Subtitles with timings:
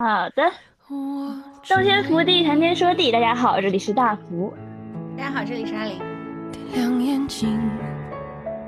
[0.00, 0.50] 好的，
[1.68, 3.12] 洞天福地，谈天说地。
[3.12, 4.50] 大家好，这里是大福。
[5.14, 6.00] 大家好，这里是阿林。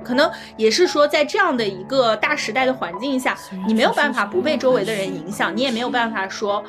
[0.04, 3.34] 可能也是说，在这样的一个大时代的环境下，
[3.66, 6.62] 你没有办法不被周围的人影响，你也没有办法说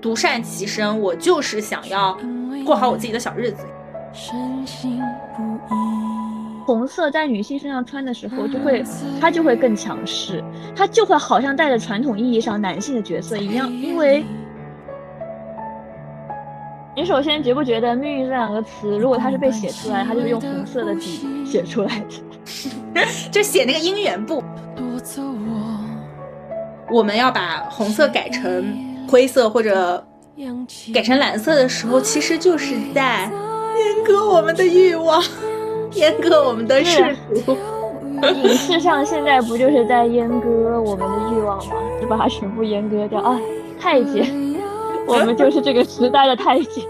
[0.00, 1.00] 独善其身。
[1.00, 2.18] 我就是想要
[2.66, 3.64] 过好我自己的小日子。
[6.68, 8.84] 红色在女性身上穿的时候，就会
[9.18, 10.44] 它就会更强势，
[10.76, 13.72] 它就会好像带着传统意义上男性的角色一样。
[13.72, 14.22] 因为，
[16.94, 23.00] 你首先觉不觉得“命运”这两个词，如果它是被写出来，它就是用红色的笔写出来的，
[23.32, 24.44] 就写那个姻缘簿。
[26.90, 28.76] 我们要把红色改成
[29.08, 30.06] 灰色或者
[30.92, 33.30] 改成蓝色的时候，其实就是在
[33.74, 35.22] 阉割我们的欲望。
[35.92, 37.56] 阉割我们的世俗，
[38.22, 41.74] 影视上现在不就是在阉割我们的欲望吗？
[42.00, 43.40] 就把它全部阉割掉啊！
[43.80, 44.26] 太监，
[45.06, 46.84] 我们就是这个时代的太监。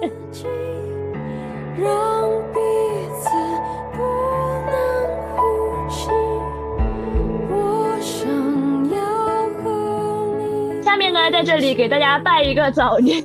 [10.83, 13.23] 下面呢，在这里给大家拜一个早年。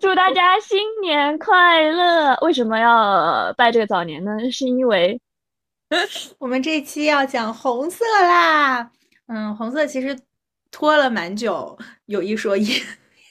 [0.00, 2.36] 祝大家新年快乐！
[2.42, 4.30] 为什么要拜这个早年呢？
[4.50, 5.20] 是因为
[6.38, 8.90] 我们这期要讲红色啦。
[9.26, 10.16] 嗯，红色其实
[10.70, 11.76] 拖了蛮久，
[12.06, 12.64] 有一说一，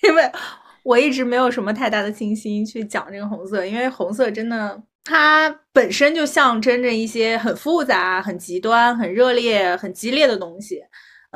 [0.04, 0.30] 因为
[0.84, 10.84] 我一直没有什么太大的信心去讲这个红色，因为红色真的它本身就象征着一些很复杂、很极端、很热烈、很激烈的东西。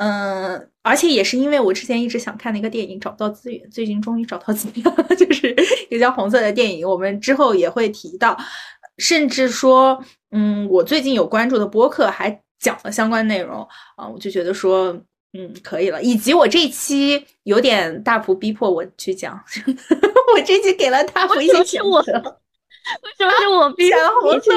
[0.02, 5.54] 嗯，而且也是因为我之前一直想看的一个电影找不到资源，最近终于找到资源了， 就是
[5.88, 8.36] 一个叫《红色》的电影，我们之后也会提到。
[8.98, 14.92] 甚至说，嗯，我最近有关注的播客还讲了相关内容啊，我就觉得说，
[15.32, 16.02] 嗯，可以了。
[16.02, 19.32] 以及我这期有点大幅逼迫我去讲，
[20.34, 22.02] 我这期给了大幅一些选择，为
[23.16, 24.52] 什么是我逼红色？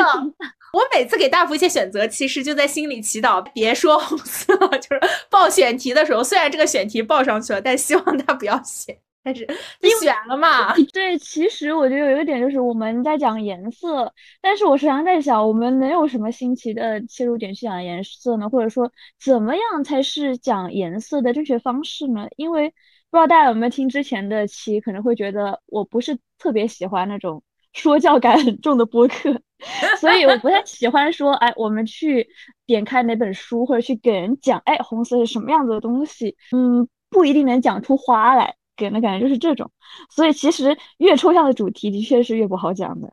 [0.75, 8.97] 我每次给大福一些选择，其实就在心里祈祷，别说红色， 就是报选题的时候，虽然这个选题报上去了，但希望他不要选。
[9.23, 9.47] 但是
[9.81, 10.75] 你选了嘛？
[10.93, 18.49] 对，其实我觉得有一个点就是我们在讲颜色，但是我时常在想，我们能有什么新奇的切入点去讲颜色呢？
[18.49, 18.91] 或者说，
[19.23, 22.27] 怎么样才是讲颜色的正确方式呢？
[22.35, 22.69] 因为
[23.09, 27.41] 不知道大家有没有听之前的期，可能会觉得我不是特别喜欢那种
[27.75, 29.39] 说教感很重的播客。
[29.99, 32.27] 所以我不太喜欢说，哎，我们去
[32.65, 39.71] 点开哪本书，或者去给人讲，哎，红色是什么样子的东西，嗯，不一定能讲出花来，给人的感觉就是这种。
[40.09, 43.09] 所以其实越抽象的主题，的确是越不好讲的。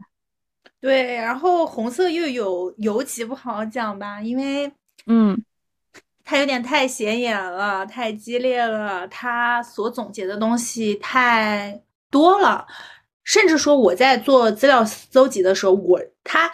[0.81, 4.71] 对，然后红色又有尤其不好讲吧，因为，
[5.07, 5.41] 嗯，
[6.25, 11.81] 它有点太显眼了，太激烈了，它所总结的东西太
[12.11, 12.67] 多了。
[13.25, 16.51] 甚至说我在做资料搜集的时候，我他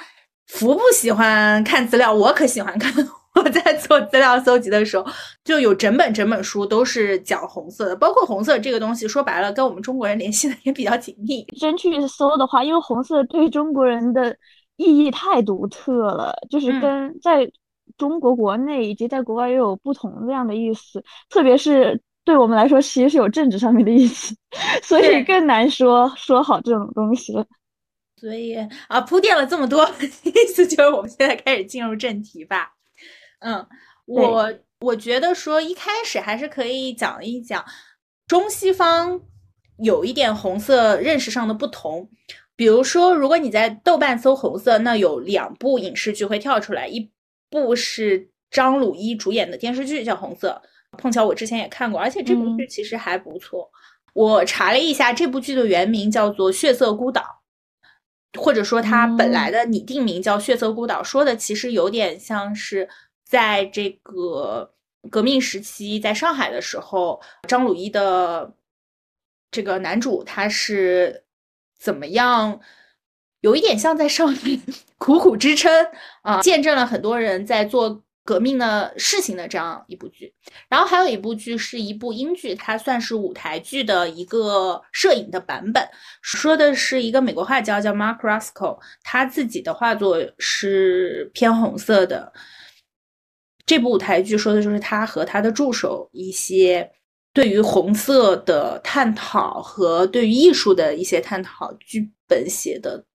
[0.47, 2.93] 福不喜欢看资料，我可喜欢看。
[3.35, 5.07] 我在做资料搜集的时候，
[5.45, 11.45] 就有整本整本书都是讲红色的，包括红色这个东西，说白了跟我们中国人联系的也比较紧密。
[11.61, 14.37] 真去搜的话，因为红色对中国人的
[14.77, 17.49] 意义太独特了，就是跟在
[17.97, 22.03] 中国国内以及在国外又有不同这样的意思，特别是。
[22.29, 24.37] 对我们来说，其实是有政治上面的意思，
[24.85, 27.43] 所以更难说说好这种东西了。
[28.21, 28.55] 所以
[28.87, 29.91] 啊，铺垫了这么多，
[30.25, 32.75] 意思就是我们现在开始进入正题吧。
[33.39, 33.67] 嗯，
[34.05, 37.65] 我我觉得说一开始还是可以讲一讲
[38.27, 39.19] 中西方
[39.79, 42.11] 有一点红色认识上的不同。
[42.55, 47.11] 比如说，如果你在豆瓣搜红色，那有两部影视剧会跳出来，一
[47.49, 50.61] 部是张鲁一主演的电视剧叫《红色》。
[50.99, 53.71] 碰巧我之前也看过，而且这部剧其实还不错。
[54.13, 57.23] 我查了一下，这部剧的原名叫做《血色孤岛》，
[58.41, 62.89] 或者说它本来的拟定名叫《血色孤岛》，说的其实有点像是
[63.25, 64.75] 在这个
[65.09, 68.53] 革命时期在上海的时候，张鲁一的
[69.53, 71.23] 这个男主他是
[71.79, 72.61] 怎么样，
[73.43, 74.61] 有一点像在上面
[74.99, 75.73] 苦苦支撑
[76.23, 78.03] 啊，见证了很多人在做。
[78.29, 80.31] 革命的事情的这样一部剧，
[80.69, 85.83] 然后还有一部剧是一部英剧，它算是舞台剧的一个摄影的版本，
[86.21, 92.31] 说的是一个美国画家叫 Mark Roscoe，他自己的画作是偏红色的。
[93.65, 96.91] 这部舞台剧说的就是他和他的助手一些
[97.33, 103.08] 对于红色的探讨和对于艺术的一些探讨，剧本写的。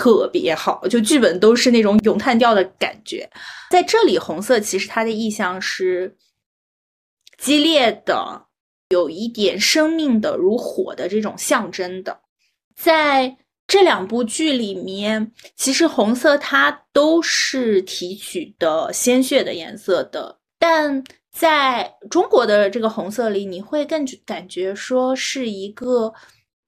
[0.00, 3.28] 特别好，就剧本都是那种咏叹调的感觉。
[3.70, 6.16] 在这里，红色其实它的意象是
[7.36, 8.46] 激烈的、
[8.88, 12.18] 有一点生命的，如火的这种象征的。
[12.74, 13.36] 在
[13.66, 26.10] 这两部剧里面，其实红色它都是提取的鲜血的颜色的，但在中国的这个红色里，你会更感觉说是一个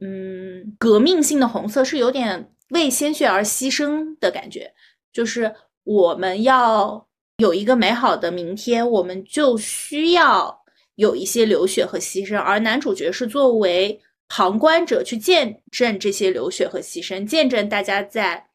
[0.00, 4.74] 嗯革命性的红色，是有点为鲜血而牺牲的感觉，
[5.12, 5.54] 就是
[5.84, 7.08] 我们要
[7.38, 10.64] 有一个美好的明天，我们就需要
[10.96, 14.00] 有一些流血和牺牲，而男主角是作为。
[14.34, 18.48] 旁观者去见证这些流血和牺牲，见证大家在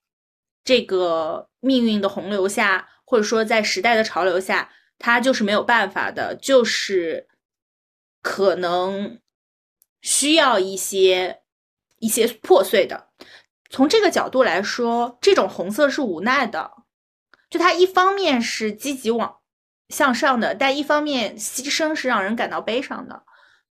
[0.64, 7.28] 这个命运的洪流下，或者说在时代的潮流下，他就是没有办法的，就是
[8.24, 9.20] 可能
[10.02, 11.42] 需要一些
[12.00, 13.07] 一些破碎的。
[13.70, 16.72] 从这个角度来说，这种红色是无奈的，
[17.50, 19.38] 就它一方面是积极往
[19.90, 23.24] 向上的，但一方面牺牲是让人感到悲伤的。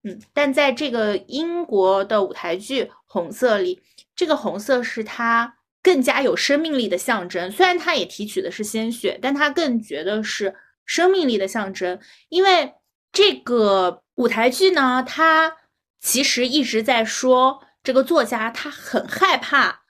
[0.03, 3.83] 嗯，但在这个英国的舞台剧《红色》里，
[4.15, 7.51] 这个红色是它更加有生命力的象征。
[7.51, 10.55] 虽然它也提取的是鲜血，但它更觉得是
[10.85, 11.99] 生命力的象征。
[12.29, 12.75] 因为
[13.13, 15.57] 这个舞台剧呢，它
[16.01, 19.84] 其实一直在说，这个作家他很害怕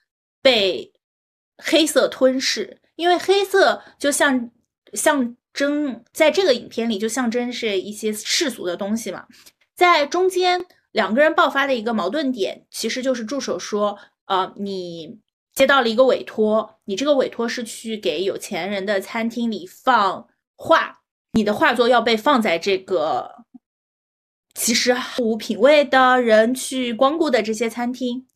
[0.45, 0.93] 被
[1.57, 4.51] 黑色吞噬，因为黑色就像
[4.93, 9.25] 象征，在这个影片里就象征是一些世俗的东西嘛。
[9.73, 13.97] 在中间两个人爆发的一个矛盾点，其实就是助手说
[14.29, 15.19] ：“呃，你
[15.55, 20.99] 接到了一个委托，你这个委托是去给有钱人的餐厅里放画，
[21.31, 23.31] 你的画作要被放在这个
[24.53, 28.27] 其实无品位的人去光顾的这些餐厅，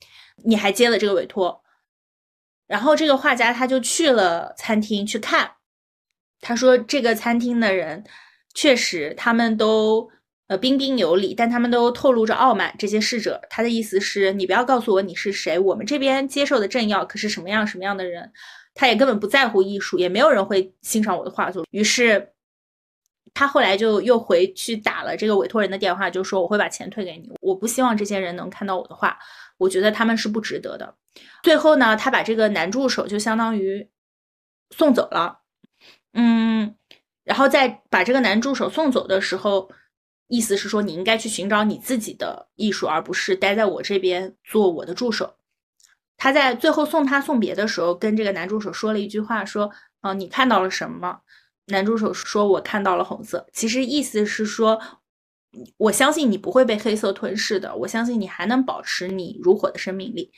[0.43, 1.61] 你还接了这个委托。”
[2.69, 5.51] 然后这个画家他就去了餐厅去看，
[6.39, 8.05] 他说：“这个餐厅的人
[8.53, 10.09] 确实，他们都。”
[10.49, 12.73] 呃，彬彬有礼，但他们都透露着傲慢。
[12.79, 18.31] 这些侍者，他的意思是你不要告诉我你是谁，我们这边接受的政要可是什么样什么样的人。
[18.73, 21.67] 他也根本不在乎艺术，也没有人会欣赏我的画作。
[21.69, 22.29] 于是，
[23.31, 29.15] 他后来就又回去打了这个委托人的电话，就说我会把钱退给你，我不希望这些人能看到我的画，
[29.59, 30.95] 我觉得他们是不值得的。
[31.43, 33.87] 最后呢，他把这个男助手就相当于
[34.75, 35.41] 送走了，
[36.13, 36.73] 嗯，
[37.23, 39.69] 然后在把这个男助手送走的时候。
[40.31, 45.37] 意思是说，你应该去寻找你自己的艺术，而不是待在我这边做我的助手。
[46.17, 49.71] 他在最后送他送别的时候，跟这个男助手说了一句话，说
[50.01, 51.21] ：“啊，你看到了什么？”
[51.65, 54.79] 男助手说：“我看到了红色。”其实意思是说，
[55.77, 60.31] 我相信你不会被黑色吞噬的，我相信你还能保持你如火的生命力。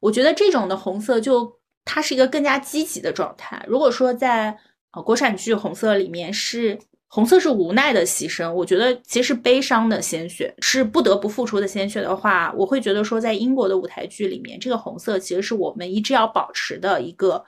[0.00, 3.64] 我觉得这种的红色，就它是一个更加积极的状态。
[3.68, 4.56] 如果说在
[4.92, 6.78] 呃国产剧红色里面是。
[7.06, 17.44] 红色是无奈的牺牲，我觉得其实悲伤的鲜血是不得不付出的鲜血的话，我会觉得说，在英国的舞台剧里面，这个红色其实是我们一直要保持的一个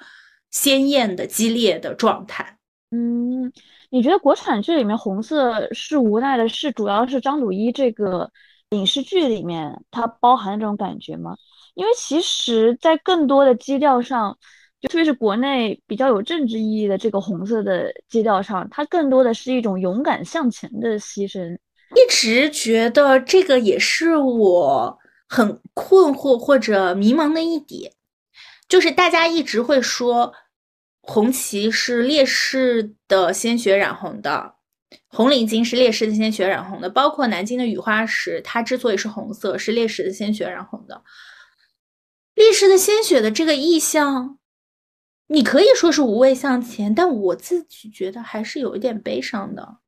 [0.53, 2.57] 鲜艳的、激烈的状态。
[2.93, 3.53] 嗯，
[3.91, 8.31] 你觉得国产剧里面红色是无奈的，是主要是张鲁一这个
[8.71, 11.37] 影视剧里面它包含的这种感觉吗？
[11.75, 14.37] 因为其实，在更多的基调上。
[14.79, 21.57] 就特别是国内比较有政治意义的这个红色的基调上，它更多的是一种勇敢向前的牺牲。
[21.95, 27.91] 一直觉得这个也是我很困惑或者迷茫的一点，
[28.69, 30.31] 就是大家一直会说
[31.07, 34.55] 红旗是烈士的鲜血染红的，
[35.07, 41.03] 红领巾是烈士的鲜血染红的，包括南京的雨花石，它之所以是红色，是烈士的鲜血染红的。
[42.35, 44.39] 烈士的鲜血的这个意象。
[45.29, 49.79] 你可以说是无畏向前，但我自己觉得还是有一点悲伤的。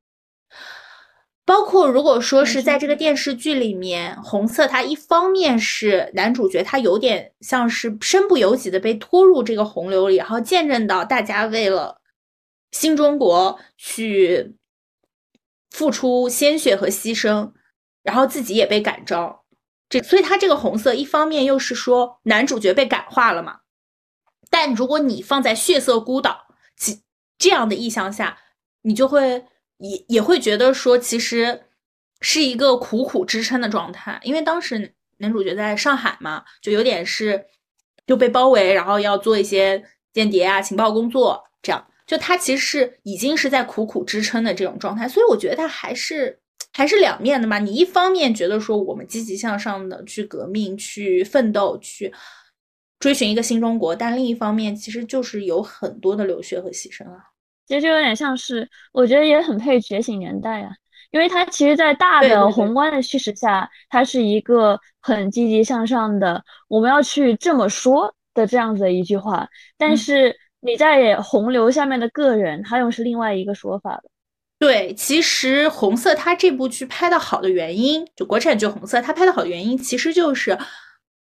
[1.48, 12.02] 包括如果说是在这个电视剧里面，红色它一方面是男主角，他有点像是身不由己的被拖入这个洪流里，然后见证到大家为了
[12.72, 14.56] 新中国去
[15.70, 17.52] 付出鲜血和牺牲，
[18.02, 19.46] 然后自己也被感召。
[19.88, 23.60] 这所以他这个红色一方面又是说男主角被感化了嘛。
[24.50, 27.00] 但如果你放在血色孤岛其
[27.38, 28.36] 这样的意象下，
[28.82, 29.46] 你就会
[29.78, 31.62] 也也会觉得说，其实
[32.20, 34.20] 是一个苦苦支撑的状态。
[34.22, 37.44] 因为当时男主角在上海嘛，就有点是
[38.06, 39.82] 就被包围，然后要做一些
[40.12, 45.08] 间谍啊、情报工作，这样就他其实是已经是在苦苦支撑的这种状态。
[45.08, 46.38] 所以我觉得他还是
[46.72, 47.58] 还是两面的嘛。
[47.58, 52.12] 你一方面觉得说我们积极向上的去革命、去奋斗、去。
[53.00, 57.30] 追寻一个新中国，但另一方面，其实就是有很多的流血和牺牲啊。
[57.68, 60.70] 其实就有点像是，我觉得也很配觉醒年代啊。
[61.10, 69.48] 因为它其实，在大的宏观的叙事下，它是一个很积极向上的，我们要去这么说的这样子的一句话。
[69.78, 74.02] 但是你在洪流下面的个人，他又是另外一个说法了。
[74.58, 80.58] 对，其实《红色》它这部剧拍的好的原因，就国产剧《红色》它拍的好的原因，其实就是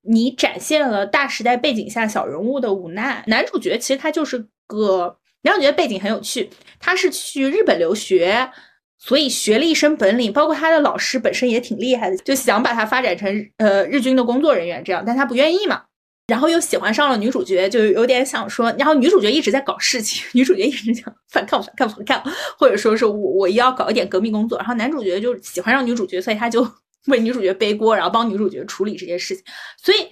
[0.01, 3.24] 你展现了大时代背景下小人物的无奈。
[3.27, 8.50] 男主角其实他就是个，男主角背景很有趣，他是去日本留学，
[8.98, 15.84] 所以学了一身本领，包括他的老师本身也挺厉害的，就想把他发展成呃日军的工作人员这样，但他不愿意嘛。
[16.27, 22.22] 然后又喜欢上了女主角，就有点想说，然后女主角一直在搞事情，女主角一直想反抗反抗反抗，
[22.60, 24.58] 或者说是我我要搞一点革命工作。
[24.58, 26.70] 然后男主角就喜欢上女主角，所以他就
[27.06, 29.46] 为女主角背锅，然后帮女主角处理这件事情。
[29.82, 30.10] 所以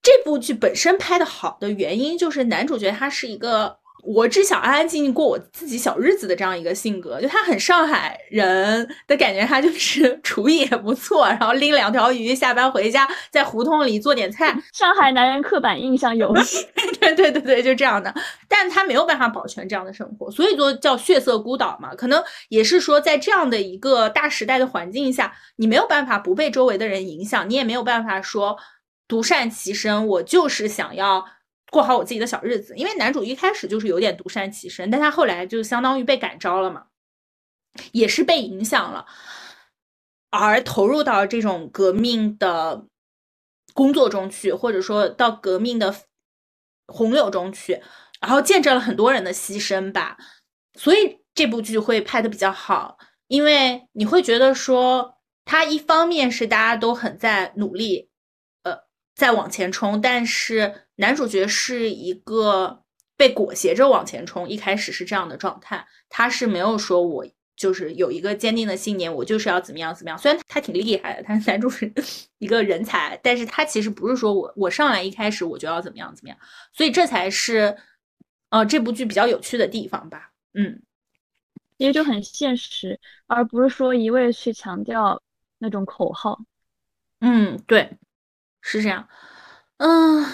[0.00, 3.78] 这部剧本身拍的好的原因，就是男主角他是一个。
[4.06, 14.54] 我只想安安静静过我自己小日子的这样一个性格，就他很上海人的感觉，他就是 厨艺也不错，然后拎两条鱼，下班回家在胡同里做点菜。
[14.72, 16.32] 上海男人刻板印象有，
[17.00, 18.14] 对对对对，就这样的。
[18.48, 21.94] 但他没有办法保全这样的生活，所以说叫血色孤岛嘛。
[21.94, 28.56] 可能也是说，在这样的一个大时代的环境下，你没有办法不被周围的人影响，你也没有办法说
[29.08, 30.06] 独善其身。
[30.06, 31.24] 我就是想要。
[31.74, 36.86] 过好我自己的小日子，因为男主一开始就是有点独善其身，但他后来就相当于被感召了嘛，
[37.90, 39.04] 也是被影响了，
[40.30, 42.86] 而投入到这种革命的
[43.72, 45.92] 工作中去，或者说到革命的
[46.86, 47.82] 洪流中去，
[48.20, 50.16] 然后见证了很多人的牺牲吧，
[50.78, 58.08] 所以这部剧会拍的比较好，因为你会觉得说，他一方面是大家都很在努力，
[59.14, 60.74] 在往前冲，但是。
[60.96, 62.84] 男主角是一个
[63.16, 70.16] 被裹挟着往前冲，一开始是这样的状态，他是没有说我就是有一个坚定的信念，我就是要怎么样怎么样。
[70.16, 71.92] 虽然他挺厉害的，他是男主是
[72.38, 76.38] 一个人才，但是他其实不是说我我上来一开始我就要怎么样怎么样，
[76.72, 77.76] 所以这才是
[78.50, 80.30] 呃这部剧比较有趣的地方吧。
[80.52, 80.80] 嗯，
[81.76, 85.20] 因为就很现实，而不是说一味去强调
[85.58, 86.40] 那种口号。
[87.20, 87.98] 嗯，对，
[88.64, 89.06] 是这样。
[89.76, 90.26] 嗯。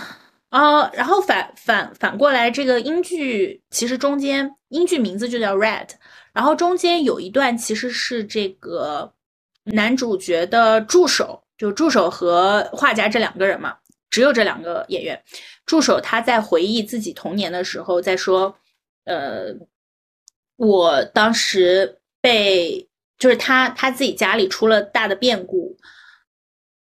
[0.51, 5.87] 啊，然后反反反过来，这个英剧其实中间英剧名字就叫《Red》，
[6.33, 9.15] 然后中间有一段其实是这个
[9.63, 13.77] 男主角的助手，就助手和画家这两个人嘛，
[14.11, 15.23] 只有这两个演员。
[15.67, 18.53] 助手他在回忆自己童年的时候，在说，
[19.05, 19.55] 呃，
[20.57, 22.89] 我当时被
[23.21, 25.70] 就是他他自己家里出了大的变故。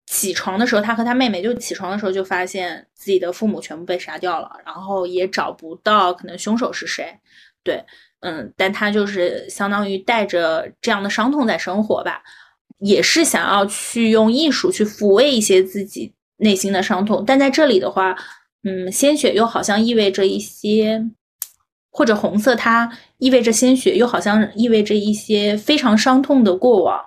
[0.07, 7.13] 起床的时候，他和他妹妹就起床的时候就发现自己的父母全部被杀掉了，然后也找不到可能凶手是谁。
[7.61, 7.83] 对，
[8.21, 12.23] 嗯，但他就是相当于带着这样的伤痛在生活吧，
[12.79, 17.25] 也是想要去用艺术去抚慰一些自己内心的伤痛。
[17.27, 18.15] 但在这里的话，
[18.63, 21.05] 嗯，鲜血又好像意味着一些，
[21.91, 26.97] 或者红色它意味着鲜血，又好像意味着一些非常伤痛的过往。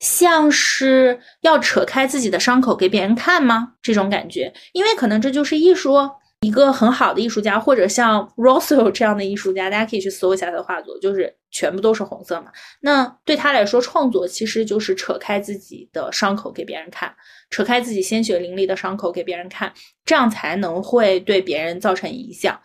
[0.00, 3.74] 像是要扯开自己的伤口给别人看吗？
[3.80, 5.96] 这种感觉，因为可能这就是艺术。
[6.42, 12.46] 一个很好的艺术家，或者像 Rossel 这样的艺术家，大家可以去搜一下他的画作，就是全部都是红色嘛。
[12.80, 17.14] 那对他来说，创作其实就是扯开自己的伤口给别人看，
[17.50, 19.70] 扯开自己鲜血淋漓的伤口给别人看，
[20.06, 22.58] 这样才能会对别人造成影响。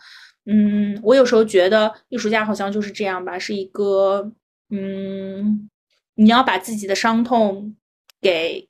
[0.46, 4.32] 嗯，我有时候觉得艺术家好像就是这样吧，是一个
[4.70, 5.70] 嗯。
[6.16, 7.76] 你要把自己的伤痛
[8.20, 8.68] 给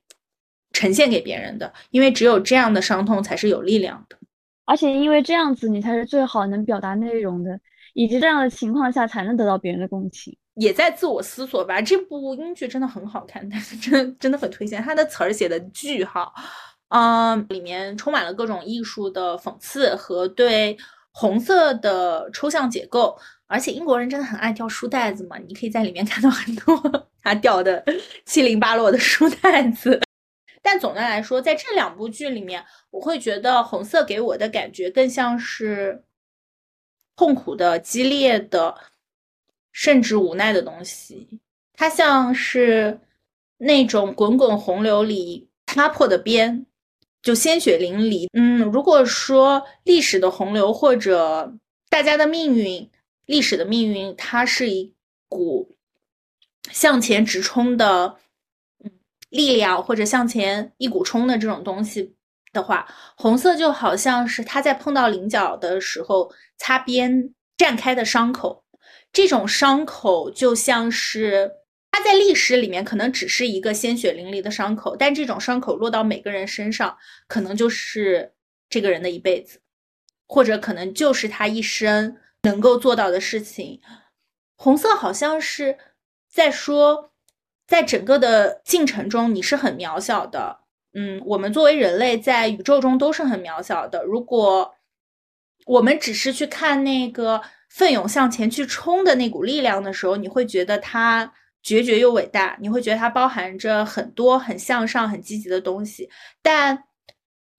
[0.73, 4.17] 呈现给别人的，因为只有这样的伤痛才是有力量的，
[4.65, 7.57] 而且因为这样子你才是最好能表达内容的，
[7.93, 11.81] 以及这样的情况下才能得到别人的共情，也在自我思索吧。
[11.81, 16.33] 这部英剧真的很好看，但 是真真的很推荐，它的词儿写的巨好，
[16.89, 20.75] 嗯，里面充满了各种艺术的讽刺和对
[21.11, 23.17] 红色的抽象结构。
[23.47, 27.83] 而且英国人真的很爱掉书袋子嘛，你可以在里面 看到很多他掉的
[28.25, 30.01] 七零八落的书袋子。
[30.63, 36.03] 但总的来说，在这两部剧里面，我会觉得红色给我的感觉更像是
[37.15, 38.75] 痛苦的、激烈的，
[39.71, 41.39] 甚至无奈的东西。
[41.73, 42.99] 它像是
[43.57, 46.65] 那种滚滚洪流里擦破的边，
[47.21, 48.27] 就鲜血淋漓。
[48.33, 51.53] 嗯，如果说历史的洪流或者
[51.89, 52.89] 大家的命运。
[53.25, 54.93] 历史的命运，它是一
[55.27, 55.75] 股
[56.71, 58.17] 向前直冲的
[59.29, 62.15] 力量，或者向前一股冲的这种东西
[62.53, 68.63] 的话，红色就好像是它在碰到棱角的时候擦边绽开的伤口。
[69.11, 71.51] 这种伤口就像是
[71.91, 78.33] 它在历史里面可能只是一个鲜血淋漓的伤口，但这种伤口落到每个人身上，可能就是
[78.69, 79.61] 这个人的一辈子，
[80.27, 83.81] 或者可能就是他一生能够做到的事情。
[84.55, 85.77] 红色好像是
[86.31, 87.11] 在说，
[87.67, 90.59] 在整个的进程中，你是很渺小的。
[90.93, 94.01] 嗯，我们作为人类在宇宙中都是很渺小的。
[94.05, 94.73] 如果
[95.65, 106.09] 我们只是去看那个奋勇向前去冲的那股力量的时候，你会觉得它决绝又伟大，你会觉得它包含着很多很向上、很积极的东西。
[106.41, 106.83] 但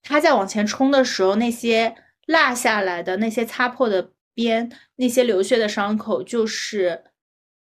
[0.02, 1.95] 它在往前冲的时候，那些
[2.26, 7.02] 落下来的、那些擦破的边、那些流血的伤口，就是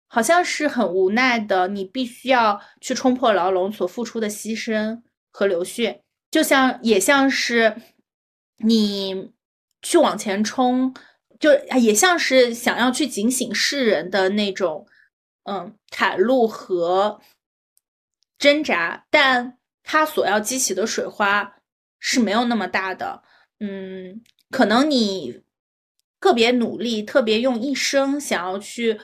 [0.06, 1.68] 好像是很无奈的。
[1.70, 5.02] 你必须要去冲破牢笼所付出的牺牲。
[5.38, 6.02] 和流血，
[6.32, 7.76] 就像也像是
[8.60, 9.34] 你
[9.82, 10.96] 去往前冲，
[11.38, 14.88] 就也像是想要去警醒世人的那种，
[15.44, 17.20] 嗯，袒露和
[18.38, 21.58] 挣扎，但它所要激起的水花
[22.00, 23.24] 是没有那么大的，
[23.60, 25.44] 嗯，可能你
[26.20, 29.00] 特别努力，特别用一生想要去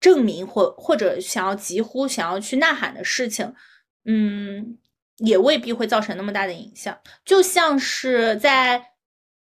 [0.00, 3.54] 证明或或者想要疾呼、想要去呐喊的事情，
[4.04, 4.78] 嗯。
[5.18, 8.82] 也未必会造成那么大的影响，就像是在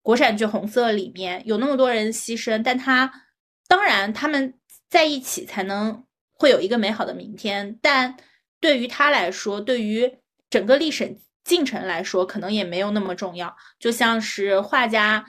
[0.02, 3.28] 国产剧《红色》里面有那么多人牺牲，但他
[3.68, 4.56] 当然他们
[4.90, 8.16] 在一起才能会有一个美好的明天，但
[8.60, 10.12] 对于他来说，对于
[10.50, 15.24] 整个历史进程来说，可能也没有那么重要，就像是画家。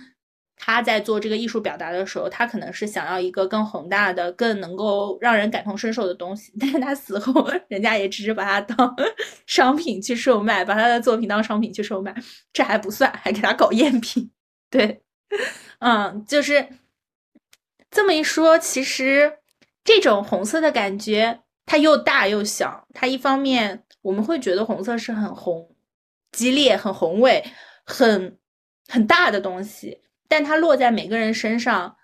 [0.62, 6.52] 他在做这个艺术表达的时候，他可能是想要一个更宏大的、更能够让人感同身受的东西。
[6.60, 8.94] 但是他死后，人家也只是把他当
[9.46, 12.14] 商品去售卖，把他的作品当商品去售卖，
[12.52, 14.30] 这还不算，还给他搞赝品。
[14.68, 15.02] 对，
[15.78, 16.68] 嗯，就是
[17.90, 19.38] 这么一说，其实
[19.82, 22.86] 这种红色的感觉，它又大又小。
[22.92, 25.74] 它一方面，我们会觉得红色是很红、
[26.32, 27.42] 激烈、很宏伟、
[27.86, 28.38] 很
[28.88, 30.02] 很大的东西。
[30.30, 31.96] 但它落在每个人身上，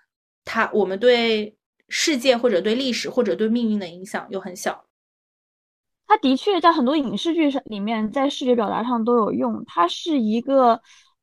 [0.43, 1.55] 它我们对
[1.87, 4.83] 世界或者对历史或者对命运的影响又很小。
[6.05, 9.63] 它的确在很多影视剧上里面，在视觉表达上都有用。
[9.65, 10.81] 它是一个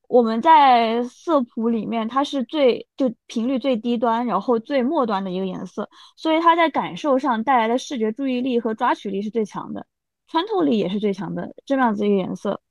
[0.08, 9.86] 我们在色谱里面，它是最就频率最低端，然后最末端的一个颜色，所以它在感受上带来的视觉注意力和抓取力是最强的，
[10.26, 12.62] 穿透力也是最强的这样子一个颜色。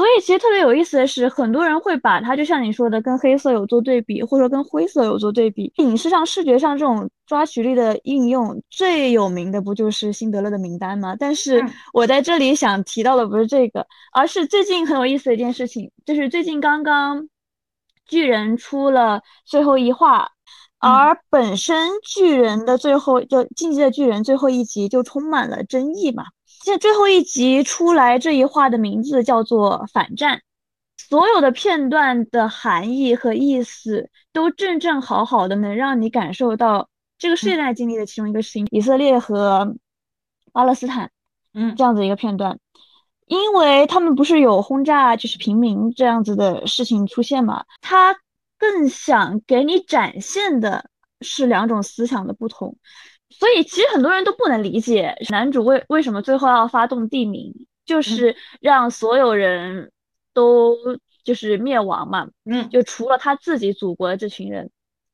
[0.00, 0.02] 嗯。
[0.02, 5.70] 所以其实特别有意思的是，很多人会把它就像你说的，跟黑色有做对比，或者说跟灰色有做对比。
[5.76, 11.14] 影视上、视觉上这种抓取力的应用最有名的不就是辛德勒的名单吗？
[11.18, 17.28] 但是我在这里想提到的不是这个，而是最近很有意思的一件事情，就是最近刚刚
[18.06, 20.30] 巨人出了最后一话，
[20.78, 26.24] 而本身巨人的最后就进击的巨人最后一集就充满了争议嘛。
[26.62, 30.42] 现在最后一集出来这一话的名字叫做反战，
[30.96, 39.74] 所有的片段的含义和意思都正正好好的能让你感受到这个世界在经历的其中一个事情：以色列和
[40.52, 41.10] 巴勒斯坦，
[41.54, 42.58] 嗯，这样子一个片段，
[43.26, 48.14] 因为他们不是有轰炸就是平民这样子的事情出现嘛，他
[48.58, 50.90] 更想给你展现的
[51.22, 52.76] 是两种思想的不同。
[53.30, 59.92] 所以其实很多人都不能理解男主为为什么最后要发动地名，就是让所有人
[60.34, 60.76] 都
[61.24, 64.70] 就是灭亡嘛，嗯，就除了他自己祖国的这群人。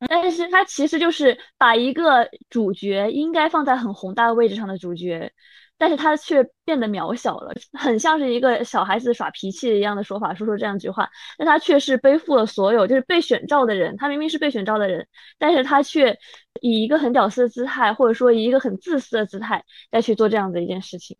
[0.07, 5.31] 但是他其实就是把一个主角应该放在很宏大的位置上的主角。
[5.77, 11.07] 但是他却变得渺小了， 很像是一个小孩子耍脾气一样的说法，说出这样一句话。
[11.37, 13.95] 但他却是背负了所有，就是被选召的人。
[13.97, 16.17] 他明明是被选召的人，但是他却
[16.61, 21.15] 以一个很屌丝的姿态，或者说以一个很自私的姿态，再去做这样的一件事情。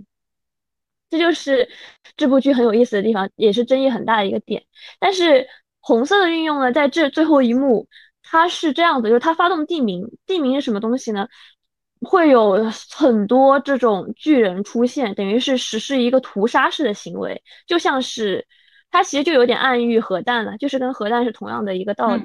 [1.10, 1.70] 这就是
[2.18, 4.66] 这部剧很有意思的地方，也是争议很大的一个点。
[5.00, 5.48] 但是
[5.80, 7.88] 红色的运用呢，在这最后一幕，
[8.24, 11.28] 它是这样子，就是他发动地名，地名是什么东西呢？
[12.02, 18.46] 会有很多这种巨人出现，等于是实施一个屠杀式的行为，就像是
[18.92, 22.24] 它其实就有点暗喻核弹了，就是跟核弹是同样的一个道理。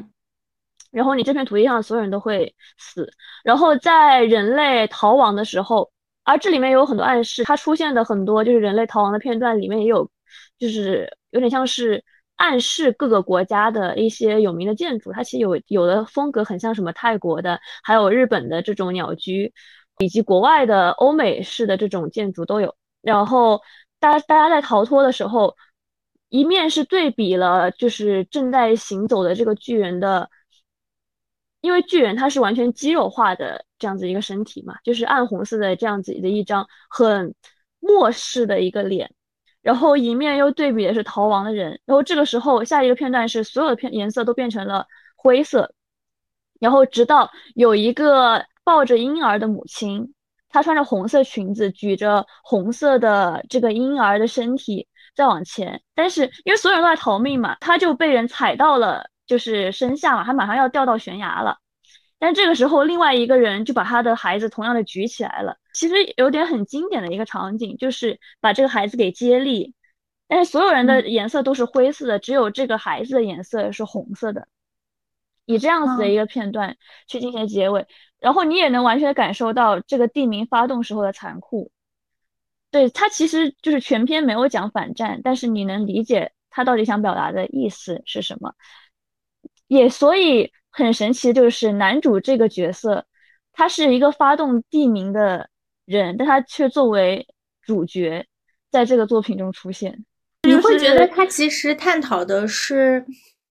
[0.91, 3.13] 然后你这片土地上所有人都会死，
[3.45, 5.91] 然后在人类逃亡的时候，
[6.25, 10.11] 而这里面有很多暗示，它出现的很多就是人类逃亡的片段里面也有，
[10.59, 12.05] 就是有点像是。
[12.43, 19.53] 暗示各个国家的一些有名的建筑，它其实有有的风格很像什么泰国的，还有日本的这种鸟居，
[19.99, 22.75] 以及国外的欧美式的这种建筑都有。
[23.01, 23.63] 然后
[24.01, 25.57] 大家大家在逃脱的时候，
[26.31, 30.29] 一面是对比了就是正在行走的这个巨人的
[31.61, 37.37] 因为巨人他是完全肌肉化的这样子一个身体嘛，就是暗红色的这样子的一张很
[37.79, 39.13] 漠视的一个脸，
[39.63, 45.73] 然后迎面又对比的是逃亡的人，然后这个时候下一个片段是所有的片颜色都变成了灰色，
[46.61, 50.15] 然后直到有一个抱着婴儿的母亲，
[50.49, 59.09] 她穿着红色裙子，举着红色的这个婴儿的身体再往前，但是因为所有人都在逃命嘛，她就被人踩到了。
[59.25, 61.57] 就是身下嘛，他马上要掉到悬崖了，
[62.25, 65.59] 但这个时候另外一个人就把他的孩子同样的举起来了。
[65.75, 69.75] 其实有点很经典的一个场景，就是把这个孩子给接力，
[70.29, 74.47] 但是所有人的颜色都是灰色的，只有这个孩子的颜色是红色的，
[75.47, 76.77] 以这样子的一个片段
[77.09, 77.89] 去进行结尾，
[78.21, 81.73] 然后你也能完全感受到这个地名发动时候的残酷。
[82.71, 88.55] 对他其实就是全篇没有讲反战，但是你能理解他到底想表达的意思是什么。
[89.73, 93.07] 也所以很神奇的就是男主这个角色，
[93.55, 95.49] 他是一个发动地名的
[95.87, 97.27] 人，但他却作为
[97.63, 98.27] 主角
[98.71, 100.05] 在这个作品中出现。
[100.43, 103.03] 你会觉得他其实探讨的是，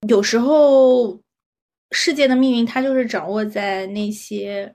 [0.06, 1.20] 有时候
[1.90, 4.72] 世界的命运，他就是掌握在那些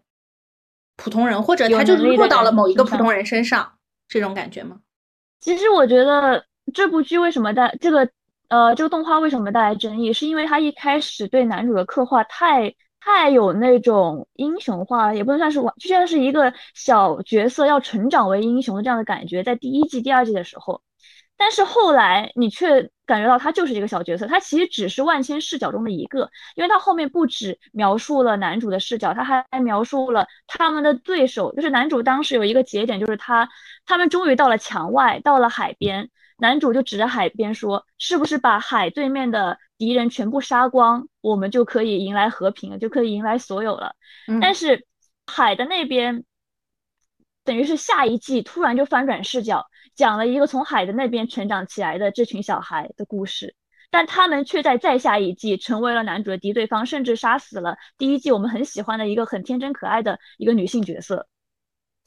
[0.97, 3.71] 普通人，或者他就落到了某一个普通人身上，
[4.09, 4.81] 这种感觉吗？
[5.39, 8.09] 其实我觉得这部剧为什么在这个。
[8.49, 10.13] 呃，这个动画为什么带来争议？
[10.13, 20.81] 是因为他一开始对男主的刻画太太有那种英雄化了，也不能算是完，就像是一个小角色要成长为英雄的这样的感觉，在第一季、第二季的时候。
[21.39, 33.47] 但是后来你却感觉到他就是一个小角色，他其实只是万千视角中的一个，因为他后面不止描述了男主的视角，他还描述了他们的对手，就是男主当时有一个节点，就是他
[33.85, 36.09] 他们终于到了墙外，到了海边。
[36.37, 43.95] 男主就指着海边说：“是不是把海对面的敌人全部杀光，我们就可以迎来和平了，就可以迎来所有了？”
[44.29, 44.85] 嗯但是
[45.25, 46.23] 海的那边，
[47.43, 53.55] 等于是下一季突然就翻转视角，讲了一个从海的那边成长起来的这群小孩的故事，
[53.89, 61.27] 但他们却在再下一季成为了男主的敌对方，甚至杀死了第一季我们很喜欢的一个很天真可爱的一个女性角色。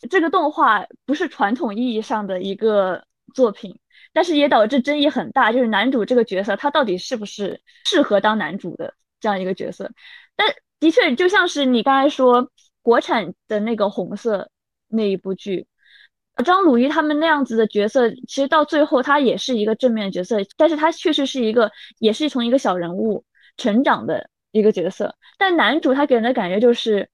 [0.08, 3.80] 这个动画不是传统意义上的一个作品。
[4.12, 9.90] 但是也导致争议很大，就是男主这个角色他到底是不是适合当男主的这样一个角色？
[10.36, 12.50] 但的确就像是你刚才说
[12.82, 14.50] 国产的那个红色
[14.88, 15.66] 那一部剧，
[16.44, 23.24] 张鲁一他们那样子的角色，其实到最后他也是一个正面角色，但是他确实是一个也是从一个小人物
[23.56, 25.14] 成长的一个角色。
[25.38, 27.08] 但男主他给人的感觉就是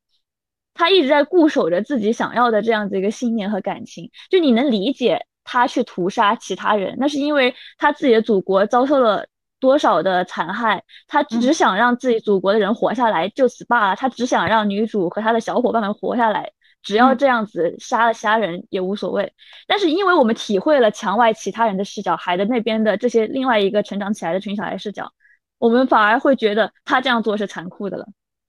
[0.73, 5.27] 他一直在固守着自己想要的这样子一个信念和感情，就你能理解。
[5.47, 9.25] 他去屠杀其他人，那是因为他自己的祖国遭受了
[9.61, 13.97] 多少的残害，他只想让自己祖国的人活下来，就此罢了。
[13.97, 16.51] 他只想让女主和他的小伙伴们活下来，
[16.83, 19.33] 只要这样子杀了其他人也无所谓。
[19.67, 25.11] 但是因为我们体会了墙外其他人的视角，海的那边的这些另外一个成长起来的群小孩视角，
[25.59, 28.07] 我们反而会觉得他这样做是残酷的了。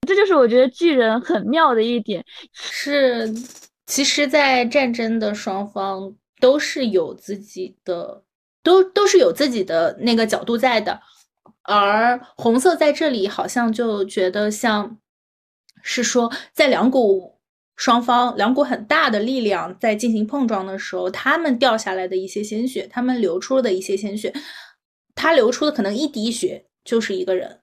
[0.07, 3.31] 这就是我觉得巨人很妙的一点，是
[3.85, 6.13] 其实，在战争的双方。
[6.39, 8.23] 都是有自己的，
[8.63, 11.01] 都都是有自己的那个角度在的，
[11.63, 14.97] 而红色在这里好像就觉得像
[15.81, 17.39] 是说，在两股
[17.75, 24.33] 双方两股很大的力量在进行碰撞的时候，他们掉下来的一些鲜血，他们流出的一些鲜血，
[25.15, 27.61] 他流出的可能一滴血就是一个人，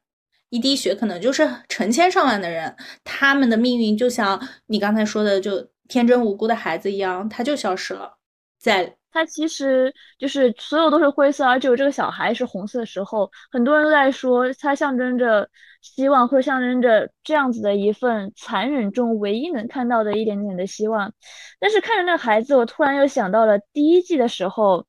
[0.51, 8.19] 一滴血可能就是成千上万的人，他们的命运就像你刚才说的，就天真无辜的孩子一样，他就消失了。
[8.65, 15.47] 在它其实就是所有都是灰色，而只有这个小孩是红色的时候，很多人都在说它象征着
[15.83, 21.13] 希望，或者象征着这样子的一份残忍中唯一能看到的一点点的希望。
[21.61, 24.87] 但是看着那个孩子，我突然又想到了第一季的时候，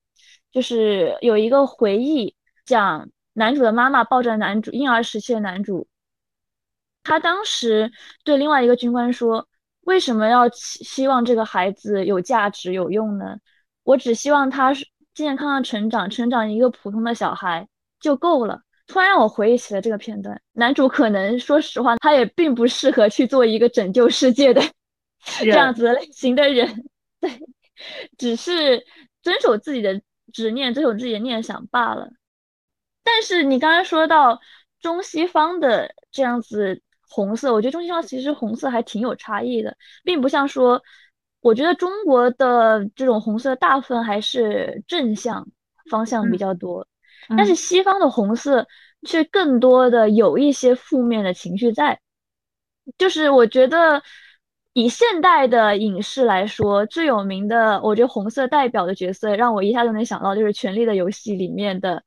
[0.54, 2.34] 就是有一个回忆，
[2.66, 5.86] 讲男主的妈妈抱着男主婴儿时期的男主，
[7.04, 7.92] 他当时
[8.24, 9.46] 对另外一个军官说
[9.86, 13.36] ：“为什么要希望这个孩子有价值有用呢？”
[13.86, 17.66] 我只希望他是健健康康成长，成长一个普通的小孩
[18.02, 18.62] 就够了。
[18.88, 24.62] 突然让我回忆起了这个片段，男主可能说实话，他也并不适合去做一个拯救世界的
[25.40, 26.86] 这样子类型的人，
[27.22, 27.32] 对，
[28.18, 28.86] 只是
[29.22, 30.02] 遵守自己的
[30.34, 32.10] 执念，遵守自己的念想罢了。
[33.04, 34.42] 但是你刚刚说到
[34.82, 40.82] 中西方的这样子红色，我觉得中西方其实红色还挺有差异的，并不像说。
[41.46, 45.48] 我觉得中国的这种红色大部分还是正向
[45.92, 46.88] 方向比较多，
[47.38, 48.68] 但是西方的红色
[49.04, 52.00] 却更多的有一些负面的情绪在。
[52.98, 54.02] 就是我觉得
[54.74, 62.02] 以现代的影视来说，最有名的，我觉得红色代表的角色，让我一下就能想到，就是《权力的游戏》里面的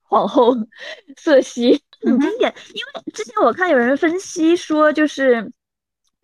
[0.00, 0.54] 皇后
[1.18, 2.54] 瑟西，很经典。
[2.72, 5.52] 因为之前我看有人分析说，就是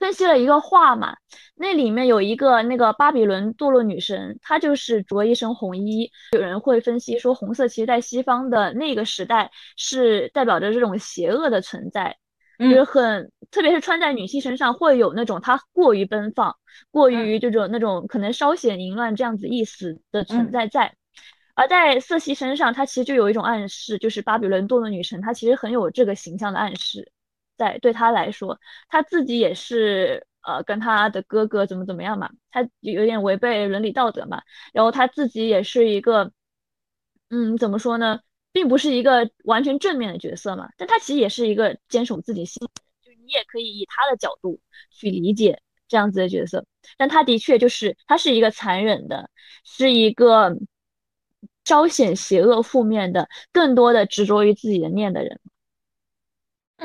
[0.05, 1.17] 分析了一个画嘛，
[1.55, 6.11] 那里面有一个那个巴比伦堕落女神，她就是着一身红衣。
[6.33, 12.19] 有人会分析说，红色其实在西方的那个时代是代表着这种邪恶的存在。
[12.59, 16.55] 就是很，特别是穿在女性身上，会有那种她过于奔放、
[16.91, 20.95] 过于这种那种可能稍显淫乱这样子意思的存在在。
[21.55, 27.11] 而在瑟西身上，她其实就有一种暗示，就是巴比伦堕落女神，她其实很有这个形象的暗示
[27.57, 27.79] 在。
[27.79, 34.43] 对他来说，他自己也是呃跟他的哥哥怎么怎么样嘛，他有点违背伦理道德嘛。
[34.73, 36.33] 然后他自己也是一个，
[37.31, 38.21] 嗯，怎么说呢？
[38.53, 42.69] 并不是一个完全正面的角色嘛，但他其实也是一个坚守自己心，
[43.03, 44.61] 就你也可以以他的角度
[44.93, 46.65] 去理解这样子的角色。
[46.97, 49.29] 但他的确就是他是一个残忍的，
[49.65, 50.57] 是一个
[51.65, 55.41] 彰显邪恶负面的，更多的执着于自己的念的人。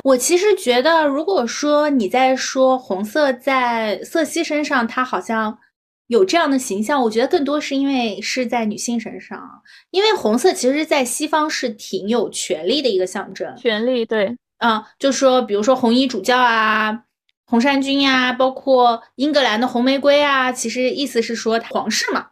[0.04, 5.58] 我其实觉得，如果说你在说红色在瑟西身上，它好像。
[6.06, 13.56] 有这样的形象，我觉得更多是因为是在女性身上，因为红色其实，在西方是挺有权力的一个象征。
[13.56, 17.04] 权力，对，嗯，就说比如说红衣主教啊，
[17.46, 22.30] 红衫军呀，包括英格兰的红玫瑰啊，其实意思是说皇室嘛。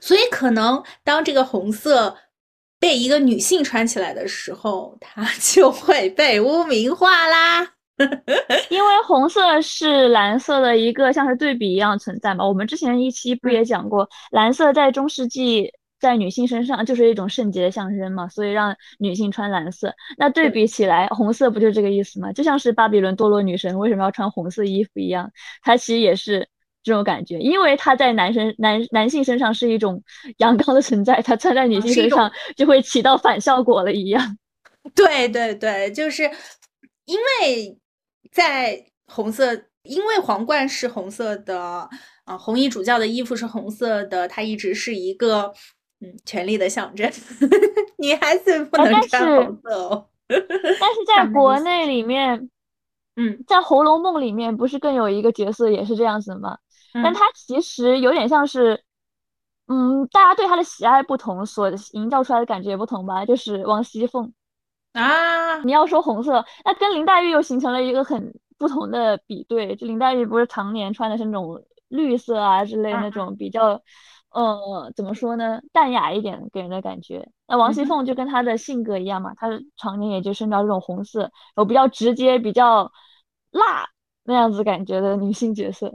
[0.00, 2.18] 所以可能当这个红色
[2.80, 7.74] 被一个女性穿起来的时候，它就会被污名化啦。
[8.70, 19.92] 因为红色是蓝色的一个像是对比一样存在嘛，我们之前一期不也讲过，蓝色在中世纪在女性身上就是一种圣洁的象征嘛，所以让女性穿蓝色。
[20.16, 22.32] 那对比起来，红色不就这个意思吗？
[22.32, 25.30] 就像是巴比伦堕落女神为什么要穿红色衣服一样，
[25.62, 26.48] 它其实也是
[26.82, 30.02] 这种感觉，因为它在男生男男性身上是一种
[30.38, 34.38] 阳刚的存在，他穿在女性身上就会起到反效果了一样。
[34.94, 36.22] 对对对，就是
[37.04, 37.76] 因为。
[38.32, 41.88] 在红色，因为皇冠是红色的，
[42.24, 45.52] 啊，红衣主教的衣服是红色的，它一直是一个
[46.00, 47.10] 嗯权力的象征。
[47.98, 50.06] 女孩子不能穿红色哦。
[50.28, 52.48] 但是在国内里面，
[53.16, 56.58] 嗯，在《红楼梦》里面不是更有一个角色也是这样子吗？
[56.92, 58.82] 但他其实有点像是，
[59.66, 64.32] 嗯，大家对他的喜爱不同，所营造出来的感觉也不同吧，就是王熙凤。
[64.92, 69.76] 啊，你要说红色，那跟林黛玉又形成了一个很不同的比对。
[69.76, 73.80] 就林黛玉不是常年穿的是那种绿色啊之类那种比较，
[74.30, 77.28] 呃，怎么说呢，淡雅一点给人的感觉。
[77.46, 82.90] 那王熙凤就跟她的性格一样嘛，她常年也就身着这种红色，有比较直接、比较
[83.52, 83.88] 辣
[84.24, 85.92] 那样子感觉的女性角色。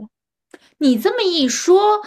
[0.78, 2.02] 你这么一说，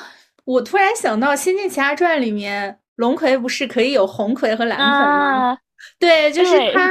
[0.45, 5.57] 我突然想到《仙剑奇侠传》里面龙葵不是可以有红葵和蓝葵吗？
[5.99, 6.89] 对，就是它，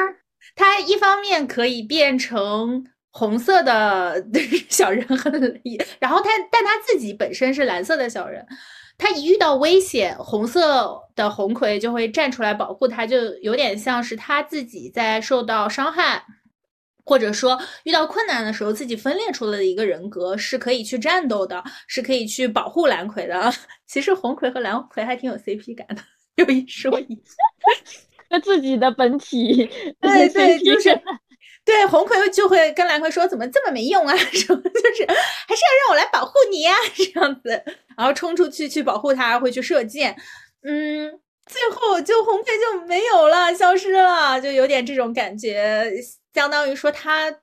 [0.56, 4.24] 它一方面可以变成红色的
[4.68, 5.30] 小人和，
[6.00, 8.46] 然后他，但他自己本身是蓝色的小人，
[8.96, 16.24] 他一遇到危险，红色的红葵就会站出来保护他，就有点像是他自己在受到伤害，
[17.08, 23.50] 或者说遇到困难的时候，自己分裂出来的一个人格是可以去战斗的，是可以去保护蓝葵的。
[23.88, 26.02] 其实红葵和蓝葵还挺有 CP 感的，
[26.36, 27.18] 有一说一。
[28.28, 29.64] 那自己的本体，
[30.02, 31.00] 对对，就是
[31.64, 34.14] 对红葵就会跟蓝葵说，怎么这么没用啊？
[34.14, 37.48] 什么就是还是要让我来保护你呀，这样子，
[37.96, 40.14] 然后冲出去去保护他，会去射箭，
[40.62, 41.10] 嗯，
[41.46, 45.90] 最后就红葵就没有了，消失了，就有点这种感觉，
[46.34, 47.34] 相当于说他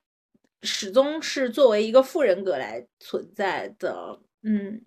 [0.62, 4.82] 始终是作为一个副人格来存在的，嗯，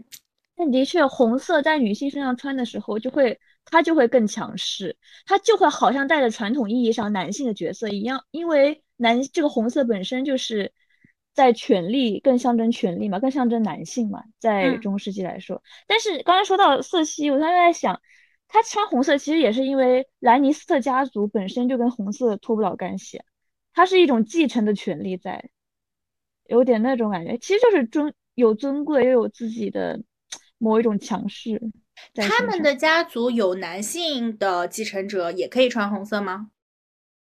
[0.57, 3.39] 但的确，红色在女性身上穿的时候就会。
[3.71, 10.73] 他就会更强势，他就会好像带着传统意义上男性的角色一样，因为男这个红色本身就是
[11.35, 15.63] 在权力更象征权力嘛，更象征男性嘛，在中世纪来说。
[15.87, 18.01] 但是刚才说到瑟西，我刚才在想，
[18.49, 23.21] 他穿红色其实也是因为兰尼斯特家族本身就跟红色脱不了干系，
[23.79, 25.51] 它是一种继承的权利在，
[26.49, 30.03] 有点那种感觉，其实就是尊有尊贵又有自己的
[30.59, 31.63] 某一种强势。
[32.17, 36.51] 他们的家族有男性的继承者，也可以穿红色吗？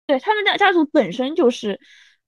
[0.05, 1.79] 对，他们的家族本身就是，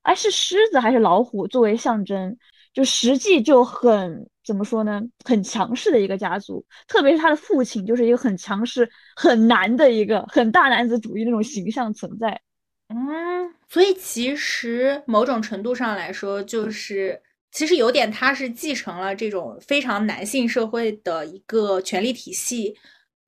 [0.03, 2.39] 哎，是狮子还是老虎作为象征，
[2.73, 5.03] 就实际就很怎么说呢？
[5.25, 12.41] 很强势的一个家族，特别是他的父亲就是一个很强势、很难的一个很大男子主义那种形象存在。
[12.89, 17.21] 嗯，所以其实某种程度上来说，就是
[17.51, 22.77] 其实有点他是继承了这种非常男性社会的一个权力体系，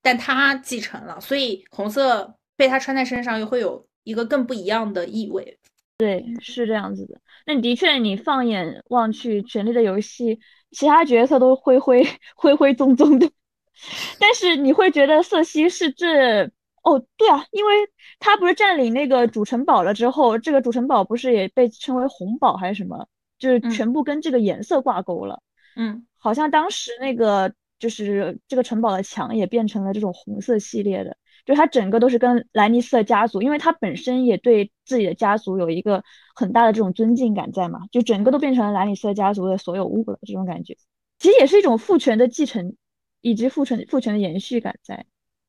[0.01, 5.57] 但他继承了，所以红色被他穿在身上又会有一个更不一样的意味。
[5.97, 7.19] 对，是这样子的。
[7.45, 10.35] 那的确，你放眼望去，《权力的游戏》
[10.71, 13.27] 其他角色都灰灰 灰灰棕棕的，
[14.19, 16.51] 但是你会觉得瑟西是这
[16.87, 17.73] 哦，对啊，因为
[18.17, 23.07] 他不是占领那个主城堡了之后，这个主城堡不是也被称为红堡还是什么？
[23.37, 25.41] 就是全部跟这个颜色挂钩了。
[25.75, 31.17] 嗯，好像当时那个就是这个城堡的墙也变成了这种红色系列的。
[31.45, 36.03] 就它整个都是跟兰尼斯特家族，因为他本身也对自己的家族有一个
[36.35, 40.75] 很大的这种尊敬感在嘛，就整个都变成了兰尼斯特家族的所有物了，这种感觉，
[41.19, 42.75] 其实也是一种父权的继承，
[43.21, 45.05] 以及父权父权的延续感在。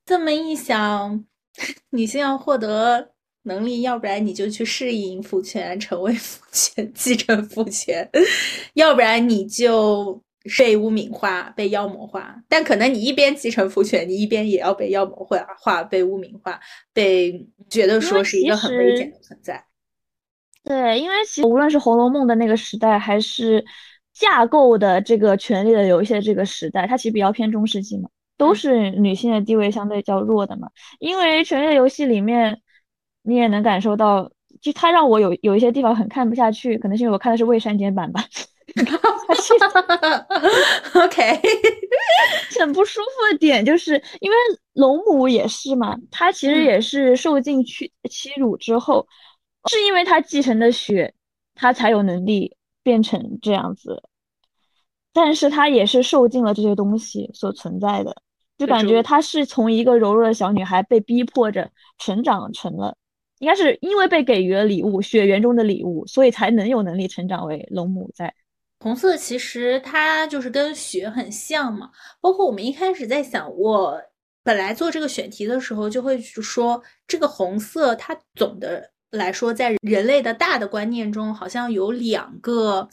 [0.09, 1.23] 这么一想，
[1.91, 3.11] 你先要获得
[3.43, 8.09] 能力，要不然你就去适应父权，成为父权，继承父权，
[8.73, 10.23] 要不然你就。
[10.57, 16.59] 被污名化、被妖魔化，但可能你一边继承父权，你一边也要被妖魔化、化被污名化、
[16.95, 19.63] 被觉得说是一个很危险的存在。
[20.65, 23.63] 对，因为其实无论是《红楼梦》的那个时代，还是
[24.15, 30.69] 架构的这个权力的游戏这个时代，它其实比较偏中世纪嘛，都是女性的地位相对较弱的嘛。
[30.99, 32.63] 因为《权力的游戏》里面，
[33.23, 34.31] 你也能感受到，
[34.63, 38.25] 就它让我有有一些地方很看不下去，可能是因为我看的是未删减版吧。
[40.95, 41.41] OK，
[42.61, 44.37] 很不舒服的点就是因为
[44.75, 49.07] 龙母也是嘛，她其实也是受尽屈欺辱之后，
[49.71, 51.15] 是因为她继承的血，
[51.55, 54.03] 她才有能力变成这样子。
[55.15, 58.15] 但是她也是受尽了这些东西所存在的，
[58.59, 62.95] 就感觉她是从一个柔弱的小女孩被逼迫着成长成了，
[63.39, 68.35] 应该是因为被给予了礼物，血缘中的礼物，所以才能有能力成长为龙母在。
[68.81, 71.91] 红色其实它就是跟血很像嘛，
[72.21, 74.01] 包括我们一开始在想，我
[74.45, 82.89] 本来做这个选题的时候就会说，这个红色它总的来说在人类的大的观念中好像有两个，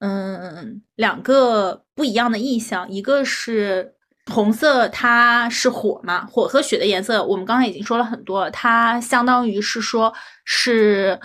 [0.00, 3.94] 嗯，两个不一样的意象，一个是
[4.32, 10.12] 红色它是火嘛，火和血的颜色，我们刚才已经说了很多了，它相当于是说
[10.44, 11.20] 是，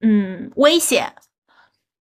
[0.00, 1.14] 嗯，危险、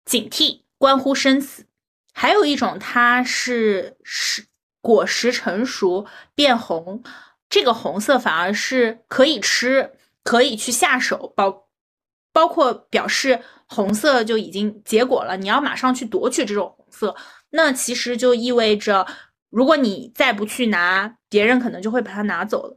[0.04, 0.60] 警惕。
[0.80, 1.66] 关乎生死，
[2.14, 4.46] 还有一种，它是是
[4.80, 7.02] 果实成熟变红，
[7.50, 9.92] 这个红色反而是可以吃，
[10.24, 11.68] 可以去下手，包
[12.32, 17.14] 包括表示红色就已经结果了，你要马上去夺取这种红色，
[17.50, 19.06] 那其实就意味着，
[19.50, 22.76] 如果你再不去拿，别人可能就会把它拿走了。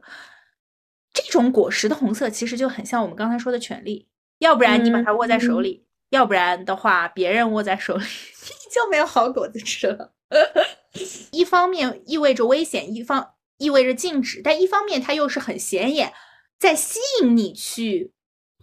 [1.12, 4.08] 这种果实的红色其实就很像我们刚才说的权利，
[4.38, 5.86] 要不然你把它握在手里。
[6.10, 10.12] 要不然的话，别人握在手里， 你就没有好果子吃了。
[11.32, 16.12] 一方面意味着危险，一方意味着禁止，但一方面它又是很显眼，
[16.58, 18.12] 在吸引你去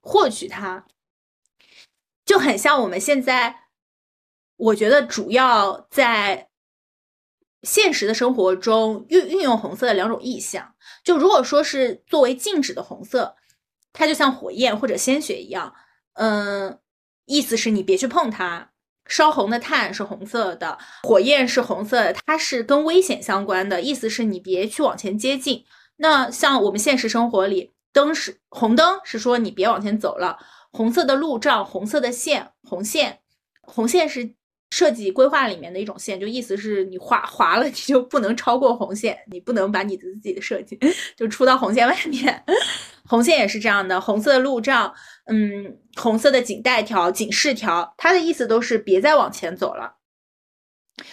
[0.02, 0.86] 获取它，
[2.24, 3.68] 就很像我们现在，
[4.56, 6.51] 我觉得主要在
[7.64, 10.74] 现实的生活中运运用红色的两种意象。
[11.04, 13.36] 就如果说是作为静止的红色，
[13.94, 15.74] 它就像火焰或者鲜血一样，
[16.14, 16.80] 嗯。
[17.26, 18.72] 意思是你别去碰它。
[19.06, 23.80] 烧红的炭是红色的，火焰是红色的，它是跟危险相关的。
[23.80, 25.64] 意思是你别去往前接近。
[25.98, 30.40] 那像我们现实生活里，灯是红灯，是说你别往前走了。
[30.72, 33.20] 红色的路障，红色的线，红线，
[33.62, 34.34] 红线是
[34.72, 40.80] 设计规划里面的一种线，就意思是你划划了，你就不能超过红线，你不能把你的自己的设计
[41.16, 42.44] 就出到红线外面。
[43.06, 44.94] 红线也是这样的，红色的路障。
[45.26, 49.98] 嗯，红色的警带条、警示条，它的意思都是别再往前走了。